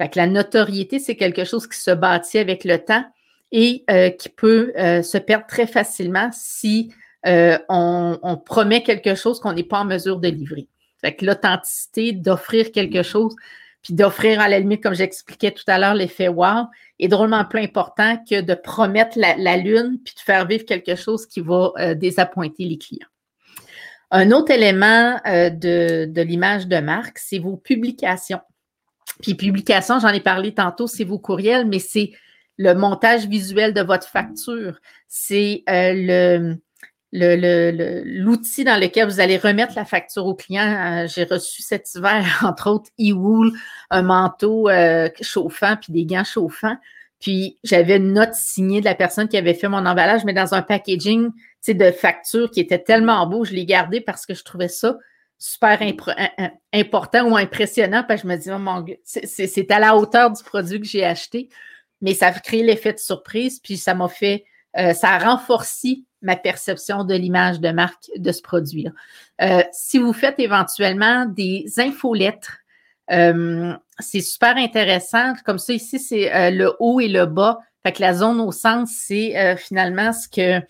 [0.00, 3.04] Fait que la notoriété, c'est quelque chose qui se bâtit avec le temps
[3.50, 6.92] et euh, qui peut euh, se perdre très facilement si
[7.26, 10.68] euh, on, promet quelque chose qu'on n'est pas en mesure de livrer.
[11.00, 13.34] Fait que l'authenticité d'offrir quelque chose,
[13.82, 16.66] puis d'offrir à la limite, comme j'expliquais tout à l'heure, l'effet wow,
[16.98, 21.26] est drôlement plus important que de promettre la, lune, puis de faire vivre quelque chose
[21.26, 23.06] qui va euh, désappointer les clients.
[24.10, 28.40] Un autre élément euh, de, de l'image de marque, c'est vos publications.
[29.22, 32.12] Puis publications, j'en ai parlé tantôt, c'est vos courriels, mais c'est
[32.58, 34.78] le montage visuel de votre facture.
[35.08, 36.56] C'est le
[37.12, 40.62] l'outil dans lequel vous allez remettre la facture au client.
[40.64, 43.52] Euh, j'ai reçu cet hiver, entre autres, e-wool,
[43.90, 46.76] un manteau euh, chauffant, puis des gants chauffants.
[47.20, 50.54] Puis j'avais une note signée de la personne qui avait fait mon emballage, mais dans
[50.54, 51.30] un packaging
[51.68, 54.96] de facture qui était tellement beau, je l'ai gardé parce que je trouvais ça
[55.38, 55.80] super
[56.72, 58.04] important ou impressionnant.
[58.06, 61.04] Parce que je me dis, oh mon c'est à la hauteur du produit que j'ai
[61.04, 61.48] acheté.
[62.00, 64.44] Mais ça a créé l'effet de surprise, puis ça m'a fait,
[64.78, 68.90] euh, ça a renforcé ma perception de l'image de marque de ce produit-là.
[69.42, 72.58] Euh, si vous faites éventuellement des infolettres,
[73.10, 75.34] euh, c'est super intéressant.
[75.44, 77.58] Comme ça, ici, c'est euh, le haut et le bas.
[77.82, 80.64] Fait que la zone au centre, c'est finalement ce que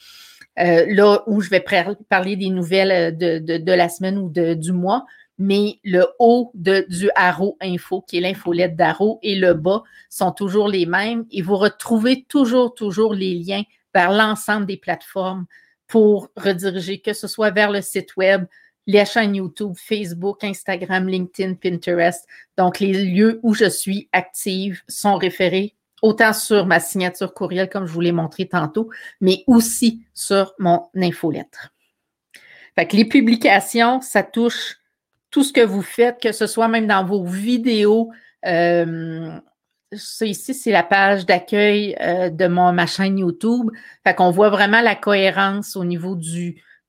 [0.56, 1.62] là où je vais
[2.08, 5.04] parler des nouvelles de, la semaine ou du mois.
[5.36, 10.32] Mais le haut de, du Haro Info, qui est l'infolette d'Haro, et le bas sont
[10.32, 11.26] toujours les mêmes.
[11.30, 13.62] Et vous retrouvez toujours, toujours les liens
[13.94, 15.46] vers l'ensemble des plateformes
[15.86, 18.46] pour rediriger, que ce soit vers le site web,
[18.86, 22.26] les chaînes YouTube, Facebook, Instagram, LinkedIn, Pinterest.
[22.56, 27.86] Donc, les lieux où je suis active sont référés autant sur ma signature courriel, comme
[27.86, 31.72] je vous l'ai montré tantôt, mais aussi sur mon infolettre.
[32.74, 34.78] Fait les publications, ça touche
[35.30, 38.10] tout ce que vous faites, que ce soit même dans vos vidéos,
[38.44, 39.38] euh,
[39.94, 43.70] ça ici, c'est la page d'accueil euh, de mon, ma chaîne YouTube.
[44.04, 46.16] Fait qu'on voit vraiment la cohérence au niveau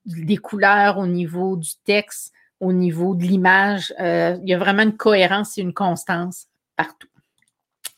[0.06, 3.94] des couleurs, au niveau du texte, au niveau de l'image.
[4.00, 7.08] Euh, il y a vraiment une cohérence et une constance partout.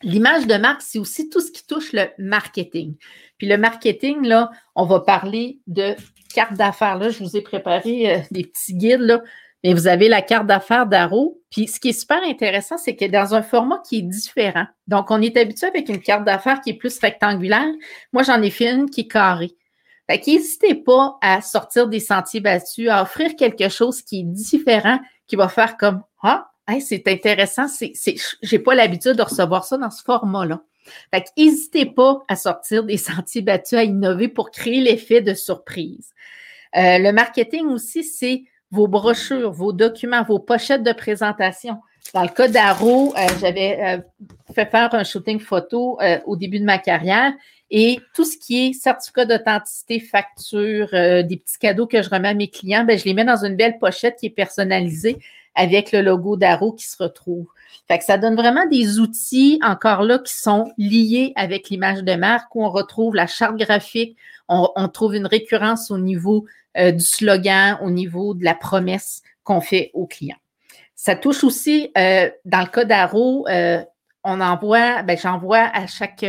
[0.02, 2.96] L'image de marque, c'est aussi tout ce qui touche le marketing.
[3.38, 5.96] Puis le marketing, là, on va parler de
[6.34, 6.98] carte d'affaires.
[6.98, 9.22] Là, je vous ai préparé euh, des petits guides,
[9.64, 11.42] mais vous avez la carte d'affaires d'Aro.
[11.50, 14.66] Puis ce qui est super intéressant, c'est que dans un format qui est différent.
[14.88, 17.72] Donc, on est habitué avec une carte d'affaires qui est plus rectangulaire.
[18.14, 19.56] Moi, j'en ai fait une qui est carrée.
[20.08, 25.00] Fait qu'hésitez pas à sortir des sentiers battus, à offrir quelque chose qui est différent,
[25.28, 26.48] qui va faire comme Ah,
[26.80, 30.62] c'est intéressant, c'est, c'est, j'ai pas l'habitude de recevoir ça dans ce format-là.
[31.14, 36.12] Fait qu'hésitez pas à sortir des sentiers battus, à innover pour créer l'effet de surprise.
[36.76, 41.80] Euh, le marketing aussi, c'est vos brochures, vos documents, vos pochettes de présentation.
[42.14, 43.98] Dans le cas d'Aro, euh, j'avais euh,
[44.54, 47.34] fait faire un shooting photo au début de ma carrière
[47.72, 52.34] et tout ce qui est certificat d'authenticité, facture, des petits cadeaux que je remets à
[52.36, 55.18] mes clients, ben, je les mets dans une belle pochette qui est personnalisée
[55.56, 57.48] avec le logo d'Aro qui se retrouve.
[57.88, 62.54] Fait ça donne vraiment des outils encore là qui sont liés avec l'image de marque
[62.56, 64.18] où on retrouve la charte graphique,
[64.48, 66.46] on, trouve une récurrence au niveau
[66.78, 70.38] euh, du slogan, au niveau de la promesse qu'on fait aux clients.
[70.96, 73.84] Ça touche aussi, euh, dans le cas d'Aro, euh,
[74.24, 76.26] on envoie, ben, j'envoie à chaque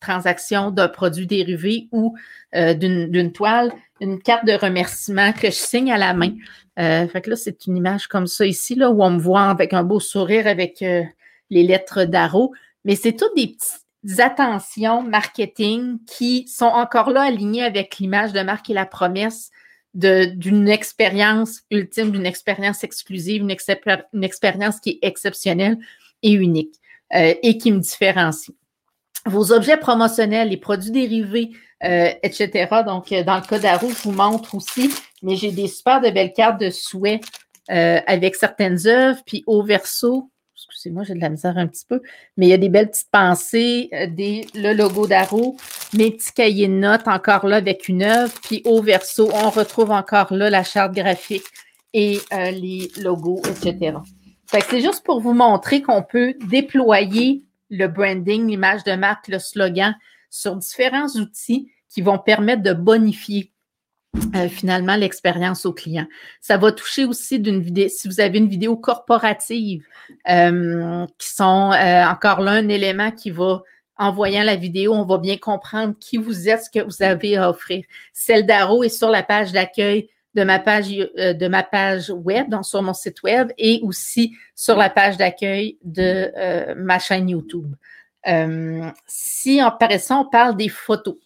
[0.00, 2.16] transaction d'un produit dérivé ou
[2.52, 3.72] d'une toile
[4.02, 6.32] une carte de remerciement que je signe à la main.
[6.78, 9.44] Euh, fait que là, c'est une image comme ça ici, là, où on me voit
[9.44, 11.04] avec un beau sourire avec euh,
[11.50, 12.52] les lettres d'Aro.
[12.84, 13.81] Mais c'est toutes des petites
[14.18, 19.50] attentions marketing qui sont encore là alignées avec l'image de marque et la promesse
[19.94, 25.78] d'une expérience ultime, d'une expérience exclusive, une, expérience qui est exceptionnelle
[26.22, 26.74] et unique
[27.14, 28.56] euh, et qui me différencie.
[29.26, 31.50] Vos objets promotionnels, les produits dérivés,
[31.84, 32.68] euh, etc.
[32.86, 34.90] Donc, euh, dans le cas d'Aro, je vous montre aussi,
[35.22, 37.20] mais j'ai des super de belles cartes de souhait
[37.70, 39.20] euh, avec certaines œuvres.
[39.26, 40.30] Puis au verso,
[40.72, 42.00] excusez-moi, j'ai de la misère un petit peu,
[42.36, 45.56] mais il y a des belles petites pensées, des, le logo d'Aro,
[45.94, 48.32] mes petits cahiers de notes encore là avec une œuvre.
[48.42, 51.44] Puis au verso, on retrouve encore là la charte graphique
[51.92, 53.98] et les logos, etc.
[54.46, 59.94] c'est juste pour vous montrer qu'on peut déployer le branding, l'image de marque, le slogan
[60.30, 63.51] sur différents outils qui vont permettre de bonifier
[64.34, 66.06] euh, finalement l'expérience au client.
[66.42, 69.86] Ça va toucher aussi d'une vidéo, si vous avez une vidéo corporative,
[70.28, 73.62] euh, qui sont euh, encore là un élément qui va,
[73.96, 77.38] en voyant la vidéo, on va bien comprendre qui vous êtes, ce que vous avez
[77.38, 77.84] à offrir.
[78.12, 82.66] Celle d'Aro est sur la page d'accueil de ma page de ma page web, donc
[82.66, 87.74] sur mon site web, et aussi sur la page d'accueil de ma chaîne YouTube.
[89.06, 91.16] si en paraissant, on parle des photos.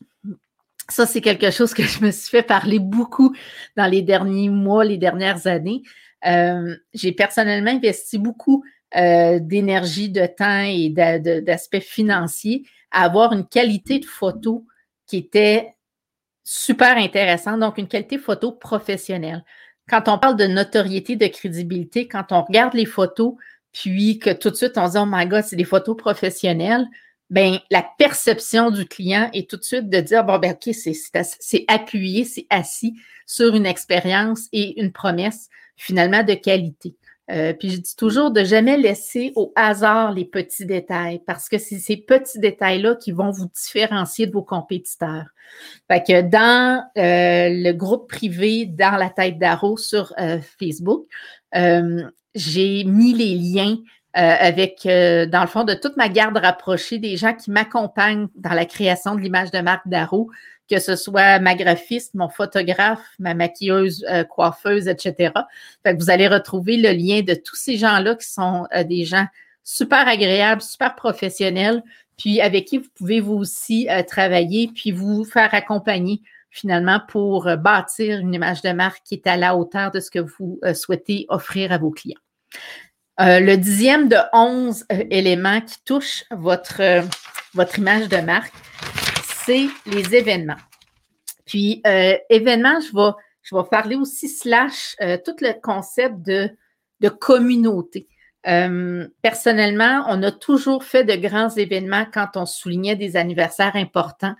[0.88, 3.34] Ça, c'est quelque chose que je me suis fait parler beaucoup
[3.76, 5.82] dans les derniers mois, les dernières années.
[6.26, 8.64] Euh, j'ai personnellement investi beaucoup
[8.96, 14.64] euh, d'énergie, de temps et d'aspects financiers à avoir une qualité de photo
[15.06, 15.74] qui était
[16.44, 19.44] super intéressante, donc une qualité photo professionnelle.
[19.88, 23.34] Quand on parle de notoriété, de crédibilité, quand on regarde les photos,
[23.72, 26.86] puis que tout de suite on se dit, oh my God, c'est des photos professionnelles,
[27.30, 31.64] ben, la perception du client est tout de suite de dire, bon, ben, OK, c'est
[31.68, 32.94] appuyé, c'est assis
[33.26, 36.94] sur une expérience et une promesse finalement de qualité.
[37.28, 41.58] Euh, puis je dis toujours de jamais laisser au hasard les petits détails parce que
[41.58, 45.26] c'est ces petits détails-là qui vont vous différencier de vos compétiteurs.
[45.90, 51.08] Fait que dans euh, le groupe privé dans la tête d'Aro sur euh, Facebook,
[52.36, 53.80] j'ai mis les liens euh,
[54.16, 58.54] avec, euh, dans le fond, de toute ma garde rapprochée, des gens qui m'accompagnent dans
[58.54, 60.30] la création de l'image de marque d'Aro,
[60.70, 65.32] que ce soit ma graphiste, mon photographe, ma maquilleuse, euh, coiffeuse, etc.
[65.82, 69.26] Fait que vous allez retrouver le lien de tous ces gens-là qui sont des gens
[69.62, 71.82] super agréables, super professionnels,
[72.16, 78.18] puis avec qui vous pouvez vous aussi travailler, puis vous faire accompagner finalement pour bâtir
[78.18, 81.70] une image de marque qui est à la hauteur de ce que vous souhaitez offrir
[81.70, 82.18] à vos clients.
[83.18, 87.02] Euh, le dixième de onze euh, éléments qui touchent votre, euh,
[87.54, 88.52] votre image de marque,
[89.24, 90.60] c'est les événements.
[91.46, 91.80] Puis,
[92.28, 93.12] événements, je vais,
[93.42, 96.50] je vais parler aussi slash tout le concept de,
[96.98, 98.08] de communauté.
[99.22, 104.34] personnellement, on a toujours fait de grands événements quand on soulignait des anniversaires importants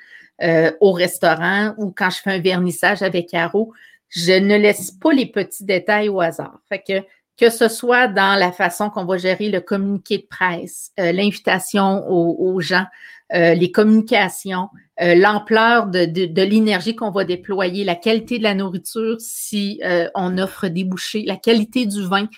[0.81, 3.73] au restaurant ou quand je fais un vernissage avec Caro.
[4.09, 6.59] Je ne laisse pas les petits détails au hasard.
[6.69, 7.05] Fait
[7.39, 12.09] que ce soit dans la façon qu'on va gérer le communiqué de presse, euh, l'invitation
[12.09, 12.87] aux, gens,
[13.35, 14.69] euh, les communications,
[15.03, 19.81] euh, l'ampleur de, de, l'énergie qu'on va déployer, la qualité de la nourriture si
[20.15, 22.29] on offre des bouchées, la qualité du vin.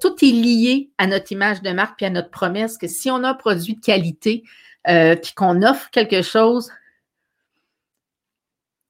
[0.00, 3.22] tout est lié à notre image de marque puis à notre promesse que si on
[3.22, 4.42] a un produit de qualité
[4.84, 6.70] puis qu'on offre quelque chose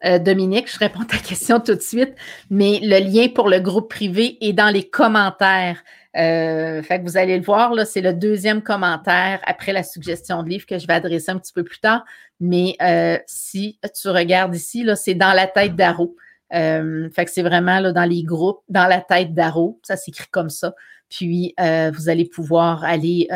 [0.04, 2.14] euh, Dominique, je réponds à ta question tout de suite,
[2.50, 5.82] mais le lien pour le groupe privé est dans les commentaires.
[6.16, 10.48] Euh, fait que vous allez le voir, c'est le deuxième commentaire après la suggestion de
[10.48, 12.04] livre que je vais adresser un petit peu plus tard.
[12.40, 16.16] Mais euh, si tu regardes ici, là, c'est dans la tête d'Aro.
[16.50, 19.80] fait que c'est vraiment là, dans les groupes, dans la tête d'Aro.
[19.82, 20.74] Ça s'écrit comme ça.
[21.08, 23.28] Puis vous allez pouvoir aller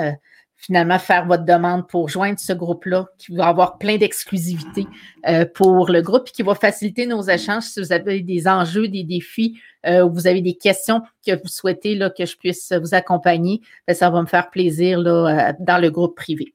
[0.61, 4.87] finalement faire votre demande pour joindre ce groupe-là, qui va avoir plein d'exclusivité
[5.27, 8.87] euh, pour le groupe et qui va faciliter nos échanges si vous avez des enjeux,
[8.87, 12.73] des défis, euh, ou vous avez des questions que vous souhaitez là, que je puisse
[12.73, 16.53] vous accompagner, bien, ça va me faire plaisir là, euh, dans le groupe privé.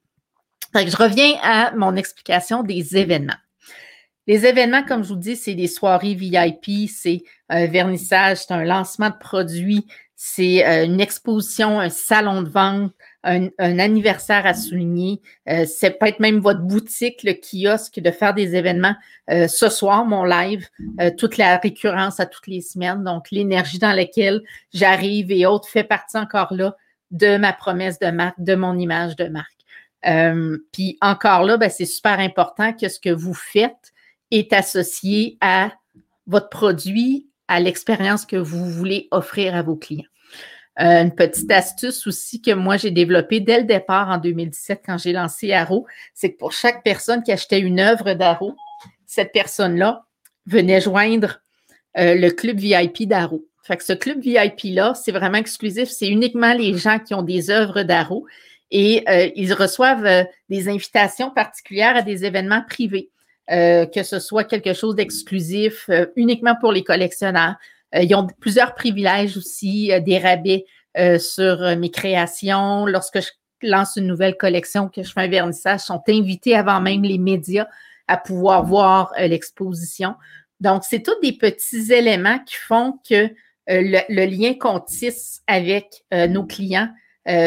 [0.74, 3.34] je reviens à mon explication des événements.
[4.26, 8.64] Les événements, comme je vous dis, c'est des soirées VIP, c'est un vernissage, c'est un
[8.64, 12.92] lancement de produits, c'est une exposition, un salon de vente,
[13.26, 15.20] un, anniversaire à souligner.
[15.48, 18.94] Euh, c'est peut-être même votre boutique, le kiosque, de faire des événements.
[19.30, 20.66] Euh, ce soir, mon live,
[21.00, 23.04] euh, toute la récurrence à toutes les semaines.
[23.04, 26.76] Donc, l'énergie dans laquelle j'arrive et autres fait partie encore là
[27.10, 29.52] de ma promesse de marque, de mon image de marque.
[30.72, 33.92] puis encore là, ben, c'est super important que ce que vous faites
[34.30, 35.72] est associé à
[36.26, 40.04] votre produit, à l'expérience que vous voulez offrir à vos clients.
[40.78, 44.98] Euh, une petite astuce aussi que moi j'ai développée dès le départ en 2017 quand
[44.98, 48.54] j'ai lancé Arrow, c'est que pour chaque personne qui achetait une œuvre d'Arrow,
[49.06, 50.04] cette personne-là
[50.44, 51.40] venait joindre
[51.96, 53.46] euh, le club VIP d'Arrow.
[53.62, 55.88] Fait ce club VIP-là, c'est vraiment exclusif.
[55.88, 58.26] C'est uniquement les gens qui ont des œuvres d'Arrow
[58.70, 63.10] et euh, ils reçoivent des invitations particulières à des événements privés,
[63.48, 67.56] que ce soit quelque chose d'exclusif uniquement pour les collectionneurs.
[67.94, 70.64] Euh, ils ont plusieurs privilèges aussi, euh, des rabais
[70.98, 72.86] euh, sur mes créations.
[72.86, 73.30] Lorsque je
[73.62, 77.66] lance une nouvelle collection, que je fais un vernissage, sont invités avant même les médias
[78.08, 80.14] à pouvoir voir l'exposition.
[80.60, 83.28] Donc, c'est tous des petits éléments qui font que
[83.68, 86.88] le, lien qu'on tisse avec nos clients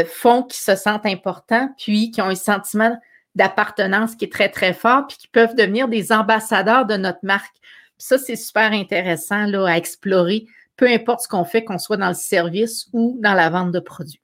[0.06, 3.00] font qu'ils se sentent importants, puis qu'ils ont un sentiment
[3.40, 7.56] d'appartenance qui est très, très fort, puis qui peuvent devenir des ambassadeurs de notre marque.
[7.98, 12.10] Ça, c'est super intéressant là, à explorer, peu importe ce qu'on fait, qu'on soit dans
[12.10, 14.22] le service ou dans la vente de produits.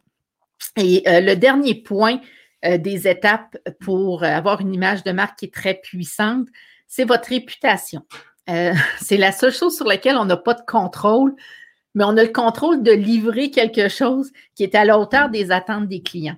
[0.76, 2.20] Et euh, le dernier point
[2.66, 6.48] euh, des étapes pour avoir une image de marque qui est très puissante,
[6.86, 8.02] c'est votre réputation.
[8.50, 11.36] Euh, c'est la seule chose sur laquelle on n'a pas de contrôle,
[11.94, 15.52] mais on a le contrôle de livrer quelque chose qui est à la hauteur des
[15.52, 16.38] attentes des clients.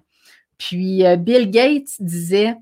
[0.59, 2.55] Puis Bill Gates disait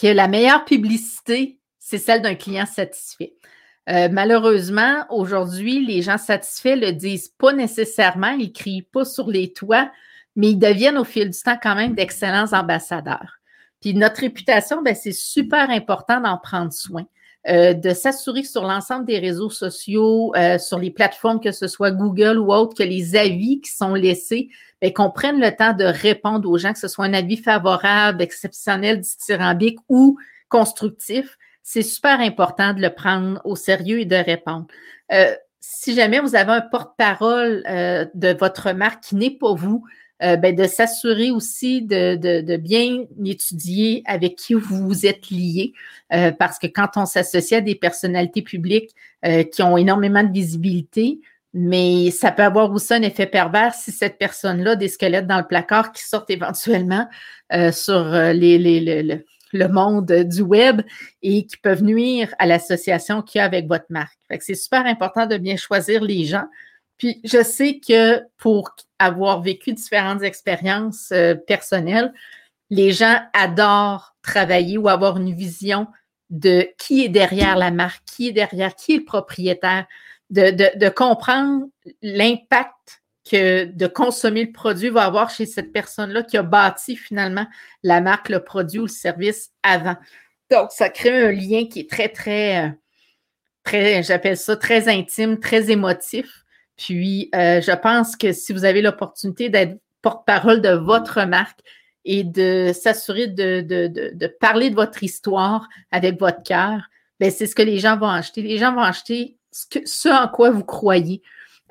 [0.00, 3.34] que la meilleure publicité, c'est celle d'un client satisfait.
[3.88, 9.52] Euh, malheureusement, aujourd'hui, les gens satisfaits le disent pas nécessairement, ils crient pas sur les
[9.52, 9.90] toits,
[10.34, 13.38] mais ils deviennent au fil du temps quand même d'excellents ambassadeurs.
[13.80, 17.06] Puis notre réputation, ben, c'est super important d'en prendre soin.
[17.48, 21.92] Euh, de s'assurer sur l'ensemble des réseaux sociaux, euh, sur les plateformes, que ce soit
[21.92, 24.48] Google ou autre, que les avis qui sont laissés,
[24.82, 28.20] ben, qu'on prenne le temps de répondre aux gens, que ce soit un avis favorable,
[28.20, 30.18] exceptionnel, dithyrambique ou
[30.48, 31.36] constructif
[31.68, 34.68] c'est super important de le prendre au sérieux et de répondre.
[35.12, 37.64] Euh, si jamais vous avez un porte-parole
[38.14, 39.84] de votre marque qui n'est pas vous,
[40.22, 45.72] euh, ben, de s'assurer aussi de, bien étudier avec qui vous êtes lié,
[46.38, 48.94] parce que quand on s'associe à des personnalités publiques
[49.52, 51.18] qui ont énormément de visibilité,
[51.52, 55.46] mais ça peut avoir aussi un effet pervers si cette personne-là, des squelettes dans le
[55.46, 57.08] placard qui sortent éventuellement
[57.72, 60.82] sur les, les, le monde du web
[61.22, 64.18] et qui peuvent nuire à l'association qu'il y a avec votre marque.
[64.40, 66.46] c'est super important de bien choisir les gens.
[66.98, 72.12] Puis je sais que pour avoir vécu différentes expériences euh, personnelles,
[72.70, 75.86] les gens adorent travailler ou avoir une vision
[76.30, 79.86] de qui est derrière la marque, qui est derrière, qui est le propriétaire,
[80.30, 81.66] de, de comprendre
[82.02, 87.46] l'impact que de consommer le produit va avoir chez cette personne-là qui a bâti finalement
[87.82, 89.96] la marque, le produit ou le service avant.
[90.50, 92.70] Donc, ça crée un lien qui est très, très, euh,
[93.64, 96.44] très, j'appelle ça très intime, très émotif.
[96.76, 101.60] Puis, euh, je pense que si vous avez l'opportunité d'être porte-parole de votre marque
[102.04, 106.82] et de s'assurer de, de, parler de votre histoire avec votre cœur,
[107.18, 108.42] ben c'est ce que les gens vont acheter.
[108.42, 111.22] Les gens vont acheter ce, en quoi vous croyez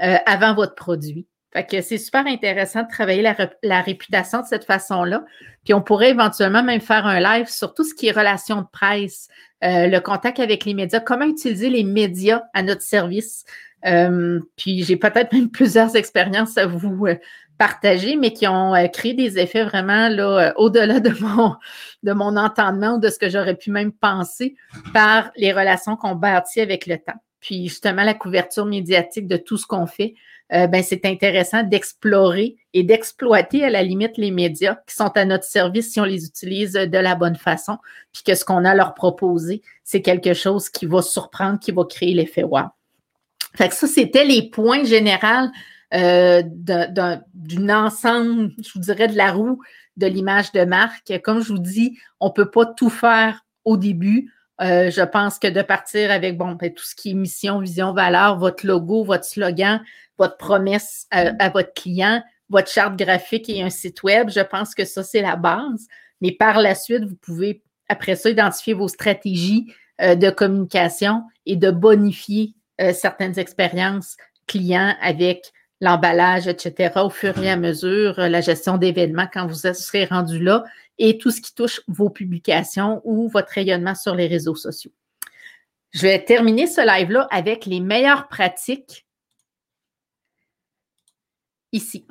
[0.01, 1.27] euh, avant votre produit.
[1.53, 3.21] Fait que c'est super intéressant de travailler
[3.63, 5.23] la, réputation de cette façon-là.
[5.63, 8.67] Puis on pourrait éventuellement même faire un live sur tout ce qui est relations de
[8.69, 9.29] presse,
[9.63, 13.45] euh, le contact avec les médias, comment utiliser les médias à notre service.
[13.85, 17.15] Euh, puis j'ai peut-être même plusieurs expériences à vous euh,
[17.57, 21.55] partager, mais qui ont créé des effets vraiment là au-delà de mon
[22.03, 24.55] de mon entendement ou de ce que j'aurais pu même penser
[24.93, 27.19] par les relations qu'on bâtit avec le temps.
[27.39, 30.15] Puis justement la couverture médiatique de tout ce qu'on fait.
[30.53, 35.25] Euh, ben, c'est intéressant d'explorer et d'exploiter à la limite les médias qui sont à
[35.25, 37.79] notre service si on les utilise de la bonne façon,
[38.13, 41.71] puis que ce qu'on a à leur proposer, c'est quelque chose qui va surprendre, qui
[41.71, 42.65] va créer l'effet wow.
[43.55, 45.49] Fait que ça, c'était les points généraux
[45.93, 46.41] euh,
[47.33, 49.61] d'une ensemble, je vous dirais, de la roue
[49.97, 51.21] de l'image de marque.
[51.23, 54.31] Comme je vous dis, on ne peut pas tout faire au début.
[54.61, 57.93] Euh, je pense que de partir avec bon, ben, tout ce qui est mission, vision,
[57.93, 59.81] valeur, votre logo, votre slogan,
[60.17, 64.29] votre promesse à, votre client, votre charte graphique et un site web.
[64.29, 65.87] Je pense que ça, c'est la base.
[66.21, 71.57] Mais par la suite, vous pouvez, après ça, identifier vos stratégies euh, de communication et
[71.57, 74.17] de bonifier euh, certaines expériences
[74.47, 75.51] clients avec
[75.81, 80.39] l'emballage, etc., au fur et à mesure, euh, la gestion d'événements quand vous serez rendu
[80.39, 80.63] là
[80.97, 84.91] et tout ce qui touche vos publications ou votre rayonnement sur les réseaux sociaux.
[85.91, 89.05] Je vais terminer ce live-là avec les meilleures pratiques
[91.71, 92.05] ici.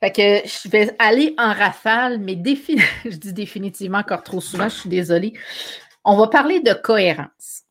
[0.00, 2.34] Fait que je vais aller en rafale, mais
[3.04, 5.32] je dis définitivement encore trop souvent, je suis désolée.
[6.04, 7.65] On va parler de cohérence.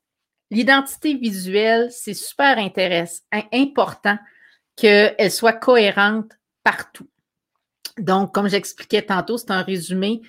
[0.51, 4.17] L'identité visuelle, c'est super intéressant, important
[4.75, 6.31] qu'elle soit cohérente
[6.63, 7.07] partout.
[7.97, 10.21] Donc, comme j'expliquais tantôt, c'est un résumé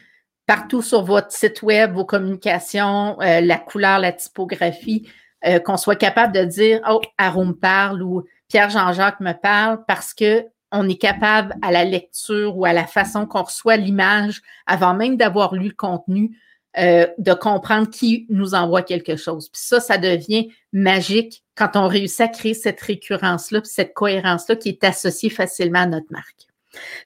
[0.46, 5.08] partout sur votre site web, vos communications, euh, la couleur, la typographie,
[5.44, 10.14] euh, qu'on soit capable de dire Oh, Arôme parle ou Pierre Jean-Jacques me parle parce
[10.14, 14.94] que on est capable à la lecture ou à la façon qu'on reçoit l'image, avant
[14.94, 16.38] même d'avoir lu le contenu,
[16.78, 19.48] euh, de comprendre qui nous envoie quelque chose.
[19.48, 24.68] Puis ça, ça devient magique quand on réussit à créer cette récurrence-là, cette cohérence-là qui
[24.68, 26.46] est associée facilement à notre marque.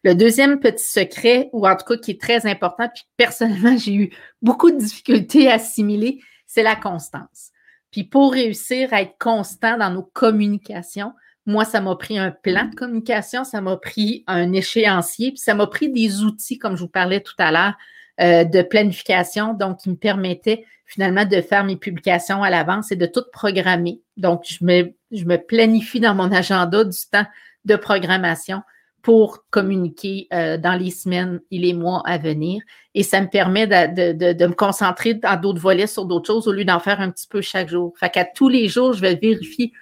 [0.02, 3.94] Le deuxième petit secret, ou en tout cas qui est très important, puis personnellement, j'ai
[3.94, 4.10] eu
[4.42, 7.50] beaucoup de difficultés à assimiler, c'est la constance.
[7.92, 11.12] Puis pour réussir à être constant dans nos communications,
[11.46, 15.54] moi, ça m'a pris un plan de communication, ça m'a pris un échéancier, puis ça
[15.54, 17.74] m'a pris des outils, comme je vous parlais tout à l'heure,
[18.20, 22.96] euh, de planification, donc qui me permettaient finalement de faire mes publications à l'avance et
[22.96, 24.00] de tout programmer.
[24.16, 27.26] Donc, je me, je me planifie dans mon agenda du temps
[27.64, 28.62] de programmation
[29.02, 32.60] pour communiquer euh, dans les semaines et les mois à venir.
[32.94, 36.48] Et ça me permet de, de, de me concentrer dans d'autres volets sur d'autres choses
[36.48, 37.94] au lieu d'en faire un petit peu chaque jour.
[37.98, 39.72] Fait qu'à tous les jours, je vais vérifier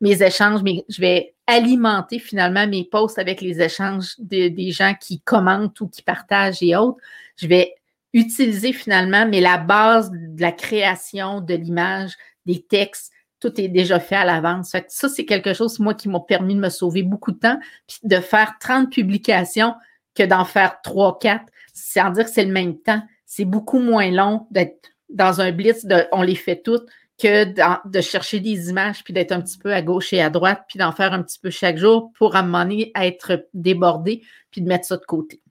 [0.00, 5.20] mes échanges, mais je vais alimenter finalement mes posts avec les échanges des gens qui
[5.20, 6.98] commentent ou qui partagent et autres.
[7.36, 7.74] Je vais
[8.12, 13.98] utiliser finalement, mais la base de la création de l'image, des textes, tout est déjà
[13.98, 14.76] fait à l'avance.
[14.88, 17.98] Ça, c'est quelque chose, moi, qui m'a permis de me sauver beaucoup de temps, puis
[18.02, 19.74] de faire 30 publications
[20.14, 23.02] que d'en faire 3, 4, sans dire que c'est le même temps.
[23.24, 26.86] C'est beaucoup moins long d'être dans un blitz de on les fait toutes
[27.18, 27.44] que
[27.88, 30.78] de chercher des images, puis d'être un petit peu à gauche et à droite, puis
[30.78, 34.68] d'en faire un petit peu chaque jour pour à moment donné être débordé, puis de
[34.68, 35.42] mettre ça de côté.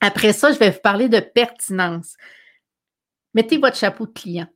[0.00, 2.14] Après ça, je vais vous parler de pertinence.
[3.34, 4.46] Mettez votre chapeau de client.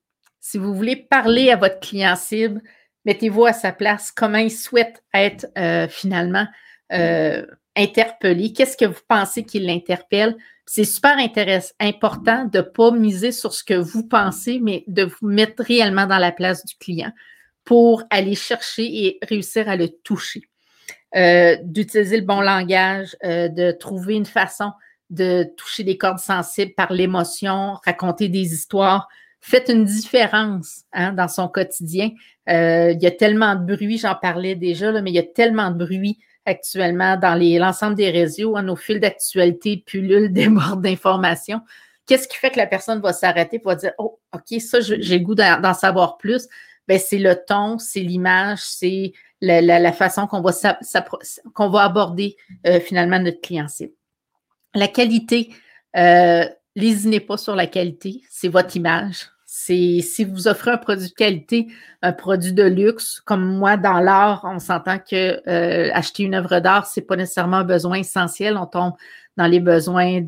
[0.40, 2.61] Si vous voulez parler à votre client cible,
[3.05, 6.47] mettez-vous à sa place, comment il souhaite être euh, finalement
[6.93, 7.45] euh,
[7.76, 10.36] interpellé, qu'est-ce que vous pensez qui l'interpelle?
[10.66, 15.05] C'est super intéressant, important de ne pas miser sur ce que vous pensez, mais de
[15.05, 17.12] vous mettre réellement dans la place du client
[17.64, 20.43] pour aller chercher et réussir à le toucher.
[21.14, 24.72] Euh, d'utiliser le bon langage, de trouver une façon
[25.13, 29.09] de toucher des cordes sensibles par l'émotion, raconter des histoires.
[29.41, 32.11] Faites une différence hein, dans son quotidien.
[32.49, 35.23] Euh, il y a tellement de bruit, j'en parlais déjà, là, mais il y a
[35.23, 41.61] tellement de bruit actuellement dans l'ensemble des réseaux, à nos fils d'actualité pullulent, débordent d'informations.
[42.07, 45.25] Qu'est-ce qui fait que la personne va s'arrêter pour dire Oh, OK, ça, j'ai le
[45.25, 46.49] goût d'en savoir plus?
[46.89, 50.53] Ben, c'est le ton, c'est l'image, c'est la, façon qu'on va,
[51.55, 52.37] qu'on va aborder
[52.67, 53.69] euh, finalement notre client
[54.75, 55.51] La qualité,
[55.97, 56.45] euh,
[56.77, 61.14] lésinez pas sur la qualité, c'est votre image, c'est si vous offrez un produit de
[61.14, 61.66] qualité,
[62.01, 66.61] un produit de luxe, comme moi dans l'art, on s'entend que euh, acheter une œuvre
[66.61, 68.57] d'art, c'est pas nécessairement un besoin essentiel.
[68.57, 68.95] On tombe
[69.37, 70.20] dans les besoins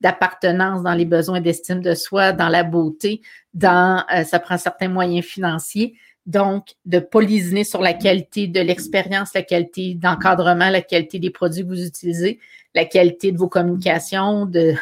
[0.00, 3.20] d'appartenance, dans les besoins d'estime de soi, dans la beauté,
[3.52, 5.94] dans euh, ça prend certains moyens financiers.
[6.26, 11.62] Donc, de lésiner sur la qualité de l'expérience, la qualité d'encadrement, la qualité des produits
[11.62, 12.38] que vous utilisez,
[12.74, 14.74] la qualité de vos communications, de,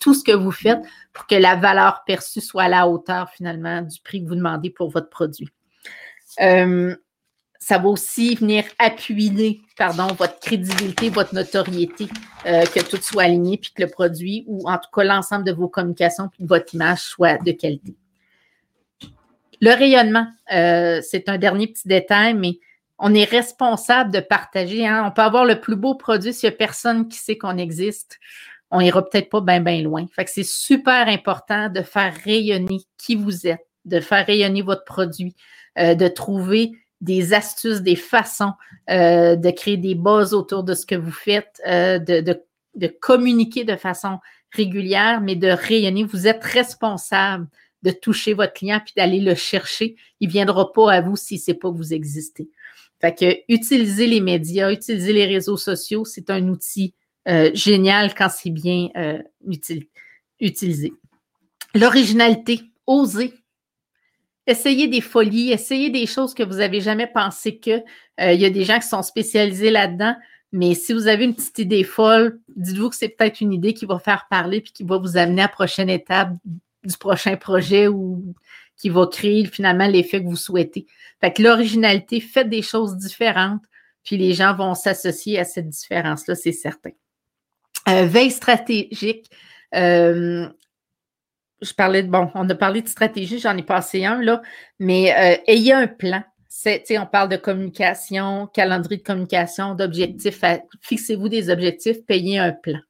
[0.00, 0.80] tout ce que vous faites
[1.12, 4.70] pour que la valeur perçue soit à la hauteur finalement du prix que vous demandez
[4.70, 5.48] pour votre produit.
[6.40, 6.96] Euh,
[7.60, 12.08] ça va aussi venir appuyer pardon, votre crédibilité, votre notoriété,
[12.46, 15.52] euh, que tout soit aligné, puis que le produit, ou en tout cas l'ensemble de
[15.52, 17.94] vos communications, puis votre image soit de qualité.
[19.60, 22.58] Le rayonnement, euh, c'est un dernier petit détail, mais
[22.98, 24.86] on est responsable de partager.
[24.86, 25.04] Hein.
[25.06, 28.18] On peut avoir le plus beau produit s'il n'y a personne qui sait qu'on existe.
[28.70, 30.06] On ira peut-être pas bien, bien loin.
[30.14, 35.34] Fait c'est super important de faire rayonner qui vous êtes, de faire rayonner votre produit,
[35.78, 38.52] euh, de trouver des astuces, des façons
[38.90, 42.42] euh, de créer des bases autour de ce que vous faites, de, de,
[42.74, 44.18] de, communiquer de façon
[44.50, 46.02] régulière, mais de rayonner.
[46.04, 47.46] Vous êtes responsable
[47.82, 49.96] de toucher votre client puis d'aller le chercher.
[50.20, 52.48] Il ne viendra pas à vous si ne sait pas vous existez.
[53.00, 56.94] Fait que utiliser les médias, utiliser les réseaux sociaux, c'est un outil
[57.28, 59.22] euh, génial quand c'est bien euh,
[60.40, 60.92] utilisé.
[61.74, 63.34] L'originalité, oser.
[64.46, 67.82] Essayez des folies, essayez des choses que vous n'avez jamais pensé que.
[68.20, 70.16] Euh, il y a des gens qui sont spécialisés là-dedans,
[70.52, 73.84] mais si vous avez une petite idée folle, dites-vous que c'est peut-être une idée qui
[73.84, 76.30] va faire parler puis qui va vous amener à la prochaine étape
[76.84, 78.34] du prochain projet ou
[78.76, 80.86] qui va créer finalement l'effet que vous souhaitez.
[81.20, 83.62] Fait que l'originalité, faites des choses différentes,
[84.04, 86.90] puis les gens vont s'associer à cette différence-là, c'est certain.
[87.88, 89.30] Euh, veille stratégique.
[89.74, 90.48] Euh,
[91.60, 94.42] je parlais de, bon, on a parlé de stratégie, j'en ai passé un, là,
[94.78, 96.22] mais euh, ayez un plan.
[96.90, 100.42] On parle de communication, calendrier de communication, d'objectifs.
[100.82, 102.80] Fixez-vous des objectifs, payez un plan.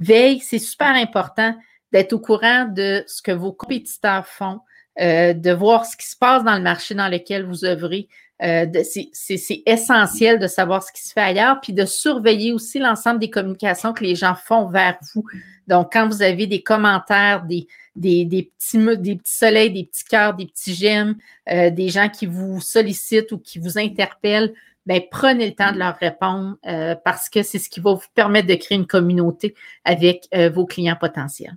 [0.00, 1.56] Veille, c'est super important
[1.92, 4.60] d'être au courant de ce que vos compétiteurs font,
[5.00, 8.08] euh, de voir ce qui se passe dans le marché dans lequel vous œuvrez.
[8.42, 13.18] Euh, c'est essentiel de savoir ce qui se fait ailleurs, puis de surveiller aussi l'ensemble
[13.18, 15.24] des communications que les gens font vers vous.
[15.66, 17.66] Donc, quand vous avez des commentaires, des,
[17.96, 21.16] des, des petits, des soleils, des petits cœurs, des petits j'aime,
[21.50, 24.54] euh, des gens qui vous sollicitent ou qui vous interpellent,
[24.86, 28.00] ben, prenez le temps de leur répondre euh, parce que c'est ce qui va vous
[28.14, 31.56] permettre de créer une communauté avec vos clients potentiels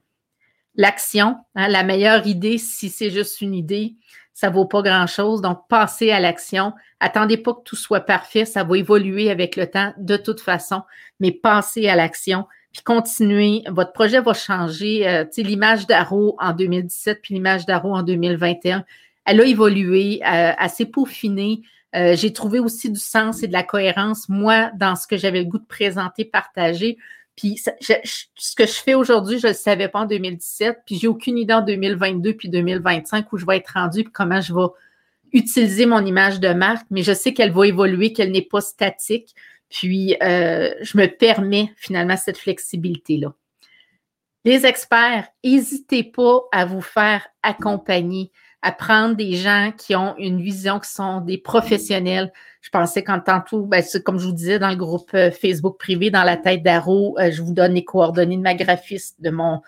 [0.75, 1.37] l'action.
[1.55, 3.95] Hein, la meilleure idée, si c'est juste une idée,
[4.33, 5.41] ça ne vaut pas grand-chose.
[5.41, 6.73] Donc, passez à l'action.
[6.99, 8.45] Attendez pas que tout soit parfait.
[8.45, 10.81] Ça va évoluer avec le temps de toute façon,
[11.19, 12.45] mais passez à l'action.
[12.71, 13.63] Puis continuez.
[13.69, 15.07] Votre projet va changer.
[15.07, 18.85] Euh, l'image d'Aro en 2017 puis l'image d'Aro en 2021,
[19.25, 21.61] elle a évolué, euh, elle s'est peaufinée.
[21.93, 25.39] Euh, j'ai trouvé aussi du sens et de la cohérence, moi, dans ce que j'avais
[25.39, 26.97] le goût de présenter, partager.
[27.41, 31.07] Puis ce que je fais aujourd'hui, je ne le savais pas en 2017, puis j'ai
[31.07, 34.67] aucune idée en 2022 puis 2025 où je vais être rendue puis comment je vais
[35.33, 39.33] utiliser mon image de marque, mais je sais qu'elle va évoluer, qu'elle n'est pas statique.
[39.69, 43.33] Puis euh, je me permets finalement cette flexibilité-là.
[44.45, 48.31] Les experts, n'hésitez pas à vous faire accompagner
[48.61, 52.31] à prendre des gens qui ont une vision, qui sont des professionnels.
[52.61, 56.11] Je pensais qu'en tantôt, ben, comme je vous disais dans le groupe euh, Facebook privé,
[56.11, 59.61] dans la tête d'Aro, euh, je vous donne les coordonnées de ma graphiste, de mon,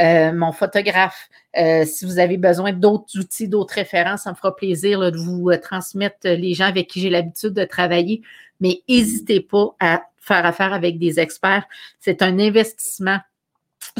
[0.00, 1.28] euh, mon photographe.
[1.54, 6.18] si vous avez besoin d'autres outils, d'autres références, ça me fera plaisir de vous transmettre
[6.24, 8.22] les gens avec qui j'ai l'habitude de travailler.
[8.60, 11.64] Mais n'hésitez pas à faire affaire avec des experts.
[11.98, 13.18] C'est un investissement,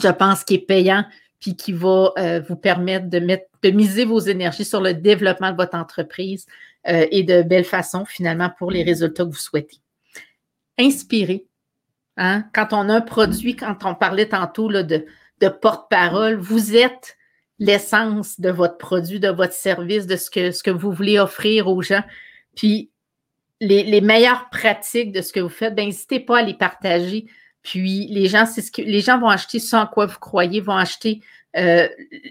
[0.00, 1.04] je pense, qui est payant
[1.40, 5.50] puis qui va euh, vous permettre de, mettre, de miser vos énergies sur le développement
[5.50, 6.46] de votre entreprise
[6.88, 9.78] euh, et de belle façon, finalement, pour les résultats que vous souhaitez.
[10.78, 11.46] Inspirez.
[12.16, 12.44] Hein?
[12.52, 15.06] Quand on a un produit, quand on parlait tantôt là, de,
[15.40, 17.16] de porte-parole, vous êtes
[17.58, 21.68] l'essence de votre produit, de votre service, de ce que, ce que vous voulez offrir
[21.68, 22.02] aux gens.
[22.54, 22.90] Puis
[23.60, 27.26] les, les meilleures pratiques de ce que vous faites, ben, n'hésitez pas à les partager
[27.62, 30.76] puis les gens, c'est ce que les gens vont acheter sans quoi vous croyez, vont
[30.76, 31.20] acheter
[31.56, 31.88] euh,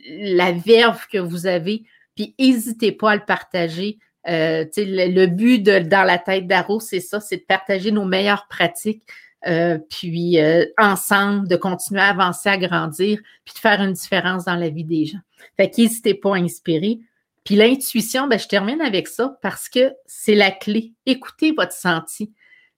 [0.10, 1.84] la verve que vous avez.
[2.16, 4.00] Puis n'hésitez pas à le partager.
[4.28, 8.48] Euh, le, but de dans la tête d'Aro, c'est ça, c'est de partager nos meilleures
[8.48, 9.04] pratiques.
[9.48, 10.38] Euh, puis
[10.78, 14.84] ensemble, de continuer à avancer, à grandir, puis de faire une différence dans la vie
[14.84, 15.20] des gens.
[15.56, 17.00] Fait qu'hésitez pas à inspirer.
[17.46, 20.94] Puis l'intuition, ben, je termine avec ça parce que c'est la clé.
[21.06, 22.32] Écoutez votre senti.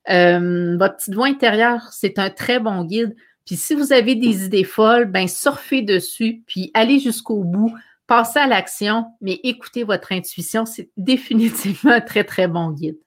[0.10, 3.16] Euh, votre petite voix intérieure, c'est un très bon guide.
[3.46, 7.74] Puis si vous avez des idées folles, ben surfez dessus, puis allez jusqu'au bout,
[8.08, 12.98] passez à l'action, mais écoutez votre intuition, c'est définitivement un très, très bon guide.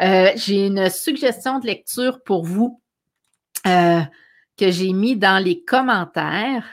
[0.00, 2.80] Euh, j'ai une suggestion de lecture pour vous
[3.66, 4.00] euh,
[4.56, 6.64] que j'ai mis dans les commentaires.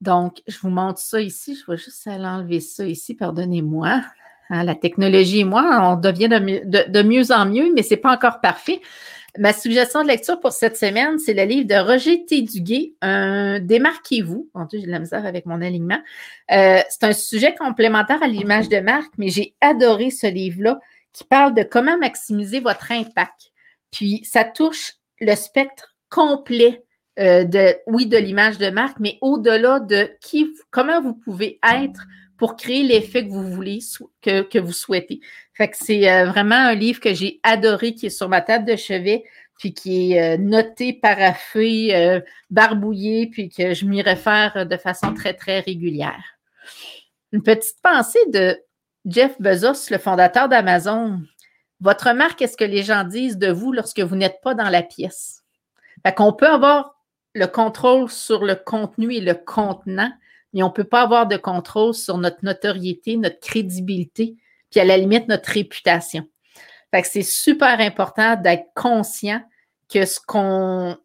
[0.00, 1.56] Donc, je vous montre ça ici.
[1.56, 4.02] Je vais juste aller enlever ça ici, pardonnez-moi.
[4.50, 8.12] Hein, la technologie et moi, on devient de, mieux en mieux, mais ce n'est pas
[8.12, 8.80] encore parfait.
[9.36, 14.48] Ma suggestion de lecture pour cette semaine, c'est le livre de Roger Téduguet, un Démarquez-vous.
[14.54, 15.98] Mon Dieu, j'ai de la misère avec mon alignement.
[16.52, 20.78] Euh, c'est un sujet complémentaire à l'image de marque, mais j'ai adoré ce livre-là
[21.12, 23.50] qui parle de comment maximiser votre impact.
[23.90, 26.84] Puis, ça touche le spectre complet
[27.18, 32.06] euh, de, de l'image de marque, mais au-delà de qui, comment vous pouvez être
[32.36, 33.78] pour créer l'effet que vous voulez,
[34.22, 35.20] que, vous souhaitez.
[35.52, 38.64] Fait que c'est euh, vraiment un livre que j'ai adoré, qui est sur ma table
[38.64, 39.24] de chevet,
[39.58, 42.20] puis qui est euh, noté, paraffé,
[42.50, 46.24] barbouillé, puis que je m'y réfère de façon très, très régulière.
[47.32, 48.58] Une petite pensée de
[49.06, 51.20] Jeff Bezos, le fondateur d'Amazon.
[51.80, 54.82] Votre marque, est-ce que les gens disent de vous lorsque vous n'êtes pas dans la
[54.82, 55.42] pièce?
[56.02, 56.94] Fait qu'on peut avoir
[57.34, 60.12] le contrôle sur le contenu et le contenant,
[60.54, 64.36] mais on ne peut pas avoir de contrôle sur notre notoriété, notre crédibilité,
[64.70, 66.26] puis à la limite, notre réputation.
[66.90, 69.42] Fait que c'est super important d'être conscient
[69.92, 70.96] que ce qu'on,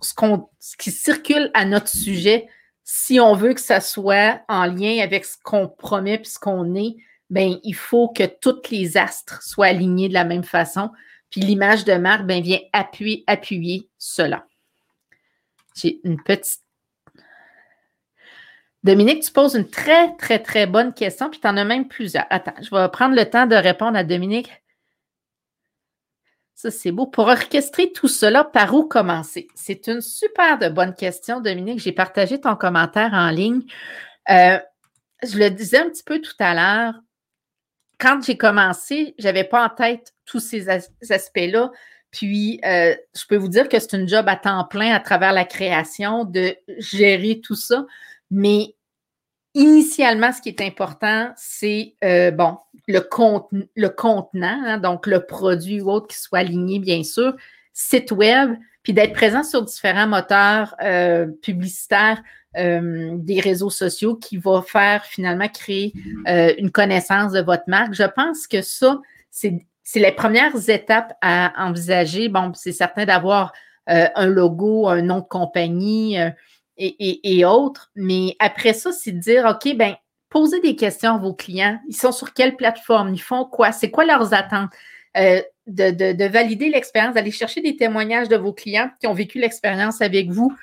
[0.00, 2.48] ce qu'on, ce qui circule à notre sujet,
[2.84, 6.74] si on veut que ça soit en lien avec ce qu'on promet puis ce qu'on
[6.74, 6.96] est,
[7.30, 10.90] ben il faut que toutes les astres soient alignés de la même façon.
[11.30, 14.46] Puis l'image de marque ben, vient appuyer, appuyer cela.
[15.76, 16.62] J'ai une petite.
[18.88, 22.24] Dominique, tu poses une très, très, très bonne question, puis tu en as même plusieurs.
[22.30, 24.50] Attends, je vais prendre le temps de répondre à Dominique.
[26.54, 27.06] Ça, c'est beau.
[27.06, 29.46] Pour orchestrer tout cela, par où commencer?
[29.54, 31.80] C'est une super bonne question, Dominique.
[31.80, 33.60] J'ai partagé ton commentaire en ligne.
[34.30, 34.58] Euh,
[35.22, 36.94] je le disais un petit peu tout à l'heure.
[38.00, 41.72] Quand j'ai commencé, je n'avais pas en tête tous ces aspects-là.
[42.10, 45.34] Puis, euh, je peux vous dire que c'est une job à temps plein à travers
[45.34, 47.84] la création de gérer tout ça.
[48.30, 48.74] Mais
[49.54, 53.00] initialement, ce qui est important, c'est, euh, bon, le,
[53.76, 57.34] le contenant, hein, donc le produit ou autre qui soit aligné, bien sûr,
[57.72, 62.22] site web, puis d'être présent sur différents moteurs euh, publicitaires
[62.56, 65.92] des réseaux sociaux qui va faire finalement créer
[66.58, 67.94] une connaissance de votre marque.
[67.94, 72.28] Je pense que ça, c'est les premières étapes à envisager.
[72.28, 73.52] Bon, c'est certain d'avoir
[73.88, 76.18] euh, un logo, un nom de compagnie
[76.78, 79.96] et, autres, mais après ça, c'est de dire, OK, ben
[80.30, 81.80] posez des questions à vos clients.
[81.88, 83.14] Ils sont sur quelle plateforme?
[83.14, 83.72] Ils font quoi?
[83.72, 84.70] C'est quoi leurs attentes?
[85.16, 90.00] Euh, de, valider l'expérience, d'aller chercher des témoignages de vos clients qui ont vécu l'expérience
[90.00, 90.54] avec vous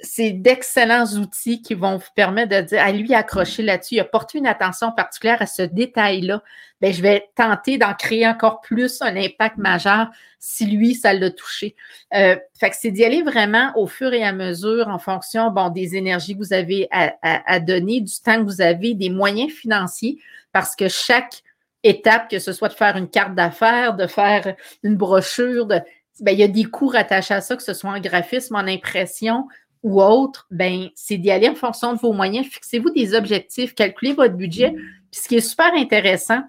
[0.00, 4.04] c'est d'excellents outils qui vont vous permettre de dire à lui accrocher là-dessus, il a
[4.04, 6.42] porté une attention particulière à ce détail-là.
[6.80, 11.30] Bien, je vais tenter d'en créer encore plus un impact majeur si lui, ça l'a
[11.30, 11.74] touché.
[12.14, 12.36] Euh,
[12.72, 16.38] c'est d'y aller vraiment au fur et à mesure en fonction bon, des énergies que
[16.38, 20.18] vous avez à, donner, du temps que vous avez, des moyens financiers,
[20.52, 21.42] parce que chaque
[21.82, 25.80] étape, que ce soit de faire une carte d'affaires, de faire une brochure, de,
[26.20, 28.66] ben, il y a des coûts rattachés à ça, que ce soit en graphisme, en
[28.66, 29.48] impression
[29.82, 32.46] ou autre, ben, c'est d'y aller en fonction de vos moyens.
[32.46, 34.74] Fixez-vous des objectifs, calculez votre budget.
[35.10, 36.42] Puis ce qui est super intéressant,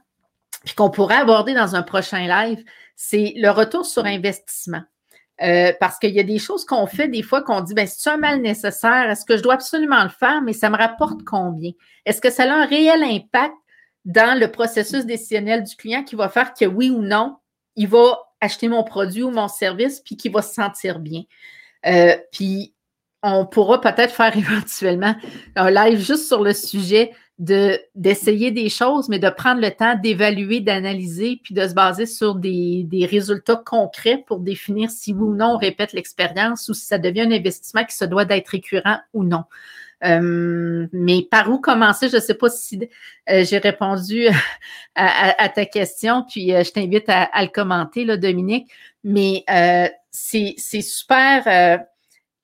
[0.66, 2.64] puis qu'on pourrait aborder dans un prochain live,
[2.96, 4.82] c'est le retour sur investissement.
[5.42, 8.10] Euh, parce qu'il y a des choses qu'on fait des fois qu'on dit, ben, c'est
[8.10, 11.72] un mal nécessaire, est-ce que je dois absolument le faire, mais ça me rapporte combien?
[12.06, 13.56] Est-ce que ça a un réel impact
[14.04, 17.38] dans le processus décisionnel du client qui va faire que oui ou non,
[17.78, 21.24] il va acheter mon produit ou mon service, puis qu'il va se sentir bien?
[21.86, 22.74] Euh, puis
[23.24, 25.16] on pourra peut-être faire éventuellement
[25.56, 29.96] un live juste sur le sujet de, d'essayer des choses, mais de prendre le temps
[29.96, 35.36] d'évaluer, d'analyser, puis de se baser sur des, résultats concrets pour définir si oui ou
[35.36, 39.00] non on répète l'expérience ou si ça devient un investissement qui se doit d'être récurrent
[39.14, 39.46] ou non.
[40.06, 42.10] Euh, mais par où commencer?
[42.10, 42.90] Je ne sais pas si
[43.30, 44.28] euh, j'ai répondu
[44.96, 48.70] à, ta question, puis euh, je t'invite à, le commenter, là, Dominique.
[49.04, 49.46] Mais
[50.12, 51.80] c'est super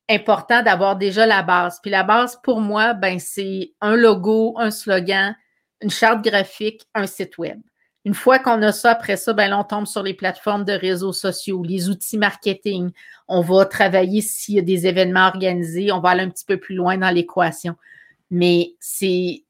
[0.10, 1.80] important d'avoir déjà la base.
[1.82, 5.36] Puis la base, pour moi, ben, c'est un logo, un slogan,
[5.82, 7.60] une charte graphique, un site web.
[8.06, 11.12] Une fois qu'on a ça, après ça, ben on tombe sur les plateformes de réseaux
[11.12, 12.92] sociaux, les outils marketing.
[13.28, 15.92] On va travailler s'il y a des événements organisés.
[15.92, 17.76] On va aller un petit peu plus loin dans l'équation.
[18.30, 19.44] Mais c'est,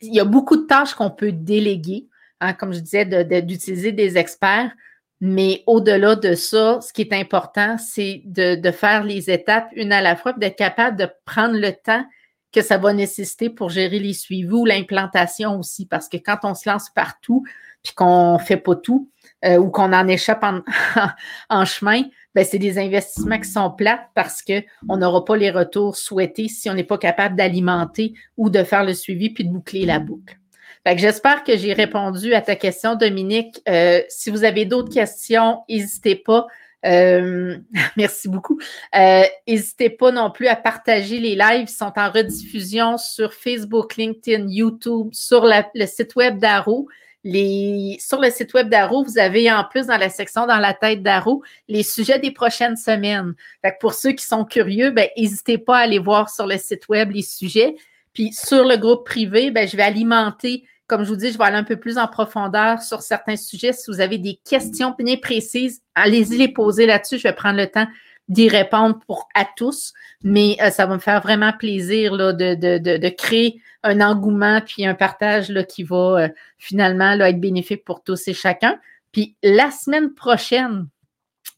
[0.00, 2.08] il y a beaucoup de tâches qu'on peut déléguer,
[2.40, 3.04] hein, comme je disais,
[3.42, 4.72] d'utiliser des experts.
[5.20, 10.00] Mais au-delà de ça, ce qui est important, c'est de, faire les étapes une à
[10.00, 12.04] la fois, d'être capable de prendre le temps
[12.52, 15.86] que ça va nécessiter pour gérer les suivis ou l'implantation aussi.
[15.86, 17.44] Parce que quand on se lance partout,
[17.82, 19.10] puis qu'on ne fait pas tout,
[19.44, 20.44] euh, ou qu'on en échappe
[21.50, 22.02] en, chemin,
[22.34, 26.68] ben c'est des investissements qui sont plates parce qu'on n'aura pas les retours souhaités si
[26.70, 30.39] on n'est pas capable d'alimenter ou de faire le suivi puis de boucler la boucle.
[30.86, 33.60] J'espère que j'ai répondu à ta question, Dominique.
[33.68, 36.46] Euh, si vous avez d'autres questions, n'hésitez pas.
[36.86, 37.58] Euh,
[37.96, 38.58] merci beaucoup.
[38.94, 41.62] Euh, n'hésitez pas non plus à partager les lives.
[41.62, 46.88] Ils sont en rediffusion sur Facebook, LinkedIn, YouTube, sur le site web d'Aro.
[47.22, 50.72] Les, sur le site web d'Aro, vous avez en plus dans la section dans la
[50.72, 53.34] tête d'Aro les sujets des prochaines semaines.
[53.62, 56.88] Fait pour ceux qui sont curieux, ben, n'hésitez pas à aller voir sur le site
[56.88, 57.76] web les sujets.
[58.12, 61.44] Puis sur le groupe privé, ben, je vais alimenter, comme je vous dis, je vais
[61.44, 63.72] aller un peu plus en profondeur sur certains sujets.
[63.72, 67.18] Si vous avez des questions bien précises, allez-y les poser là-dessus.
[67.18, 67.86] Je vais prendre le temps
[68.28, 69.92] d'y répondre pour à tous,
[70.22, 74.60] mais euh, ça va me faire vraiment plaisir là, de, de, de, créer un engouement
[74.60, 78.78] puis un partage là, qui va euh, finalement là, être bénéfique pour tous et chacun.
[79.10, 80.86] Puis la semaine prochaine,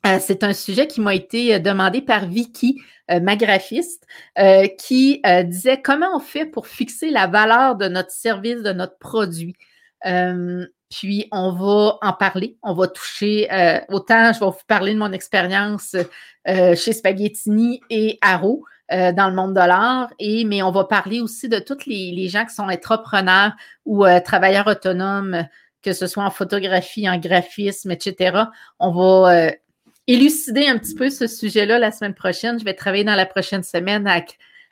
[0.07, 4.07] euh, c'est un sujet qui m'a été demandé par Vicky, ma graphiste,
[4.79, 9.55] qui disait comment on fait pour fixer la valeur de notre service, de notre produit.
[10.93, 12.59] Puis, on va en parler.
[12.63, 15.97] On va toucher, euh, autant je vais vous parler de mon expérience
[16.47, 20.85] euh, chez Spaghettini et Haro euh, dans le monde de l'art, et, mais on va
[20.85, 23.53] parler aussi de tous les, gens qui sont entrepreneurs
[23.87, 25.47] ou travailleurs autonomes,
[25.81, 28.43] que ce soit en photographie, en graphisme, etc.
[28.79, 29.53] On va
[30.07, 32.59] élucider un petit peu ce sujet-là la semaine prochaine.
[32.59, 34.21] Je vais travailler dans la prochaine semaine à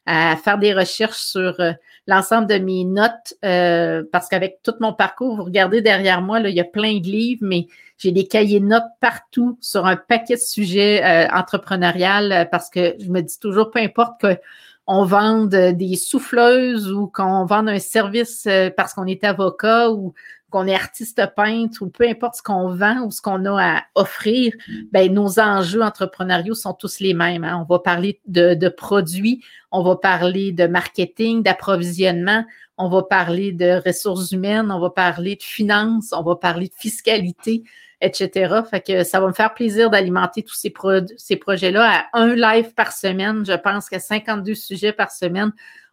[0.07, 1.73] à faire des recherches sur euh,
[2.07, 6.49] l'ensemble de mes notes euh, parce qu'avec tout mon parcours, vous regardez derrière moi, là,
[6.49, 7.69] il y a plein de livres, mais
[7.99, 12.95] j'ai des cahiers de notes partout sur un paquet de sujets euh, entrepreneurial parce que
[12.99, 18.49] je me dis toujours, peu importe qu'on vende des souffleuses ou qu'on vende un service
[18.77, 20.15] parce qu'on est avocat ou
[20.51, 23.83] qu'on est artiste peintre ou peu importe ce qu'on vend ou ce qu'on a à
[23.95, 24.53] offrir,
[24.93, 27.45] ben, nos enjeux entrepreneuriaux sont tous les mêmes.
[27.45, 27.59] Hein.
[27.61, 32.45] On va parler de, produits, on va parler de marketing, d'approvisionnement,
[32.77, 36.75] on va parler de ressources humaines, on va parler de finances, on va parler de
[36.75, 37.63] fiscalité,
[38.01, 38.63] etc.
[38.69, 40.73] Fait que ça va me faire plaisir d'alimenter tous ces,
[41.17, 43.45] ces projets-là à un live par semaine.
[43.47, 45.53] Je pense qu'à 52 sujets par semaine,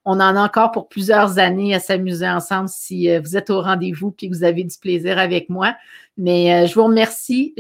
[0.09, 3.61] on en a encore pour plusieurs années à s'amuser ensemble si euh, vous êtes au
[3.61, 5.75] rendez-vous et que vous avez du plaisir avec moi.
[6.17, 7.53] Mais euh, je vous remercie.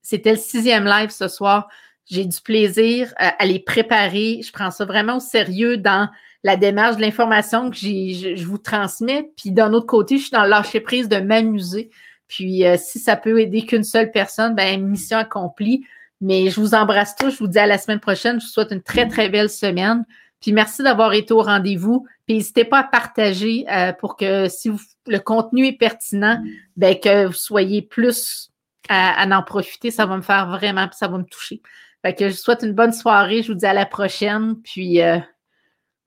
[0.00, 1.68] c'était le sixième live ce soir.
[2.06, 4.40] J'ai du plaisir à, les préparer.
[4.42, 6.08] Je prends ça vraiment au sérieux dans
[6.42, 9.30] la démarche de l'information que je, vous transmets.
[9.36, 11.90] Puis d'un autre côté, je suis dans le lâcher prise de m'amuser.
[12.28, 15.84] Puis euh, si ça peut aider qu'une seule personne, ben mission accomplie.
[16.22, 17.32] Mais je vous embrasse tous.
[17.32, 18.40] Je vous dis à la semaine prochaine.
[18.40, 20.06] Je vous souhaite une très, très belle semaine.
[20.44, 22.06] Puis merci d'avoir été au rendez-vous.
[22.26, 24.70] Puis n'hésitez pas à partager euh, pour que si
[25.06, 26.38] le contenu est pertinent,
[26.76, 28.50] ben que vous soyez plus
[28.90, 29.90] à, en profiter.
[29.90, 31.62] Ça va me faire vraiment, ça va me toucher.
[32.02, 33.42] Fait que je vous souhaite une bonne soirée.
[33.42, 34.56] Je vous dis à la prochaine.
[34.62, 35.18] Puis euh,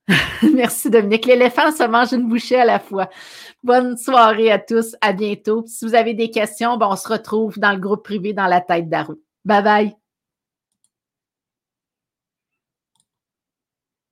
[0.54, 1.26] merci Dominique.
[1.26, 3.10] L'éléphant se mange une bouchée à la fois.
[3.64, 4.96] Bonne soirée à tous.
[5.02, 5.64] À bientôt.
[5.66, 8.62] si vous avez des questions, ben, on se retrouve dans le groupe privé dans la
[8.62, 9.20] tête d'Arou.
[9.44, 10.07] Bye bye.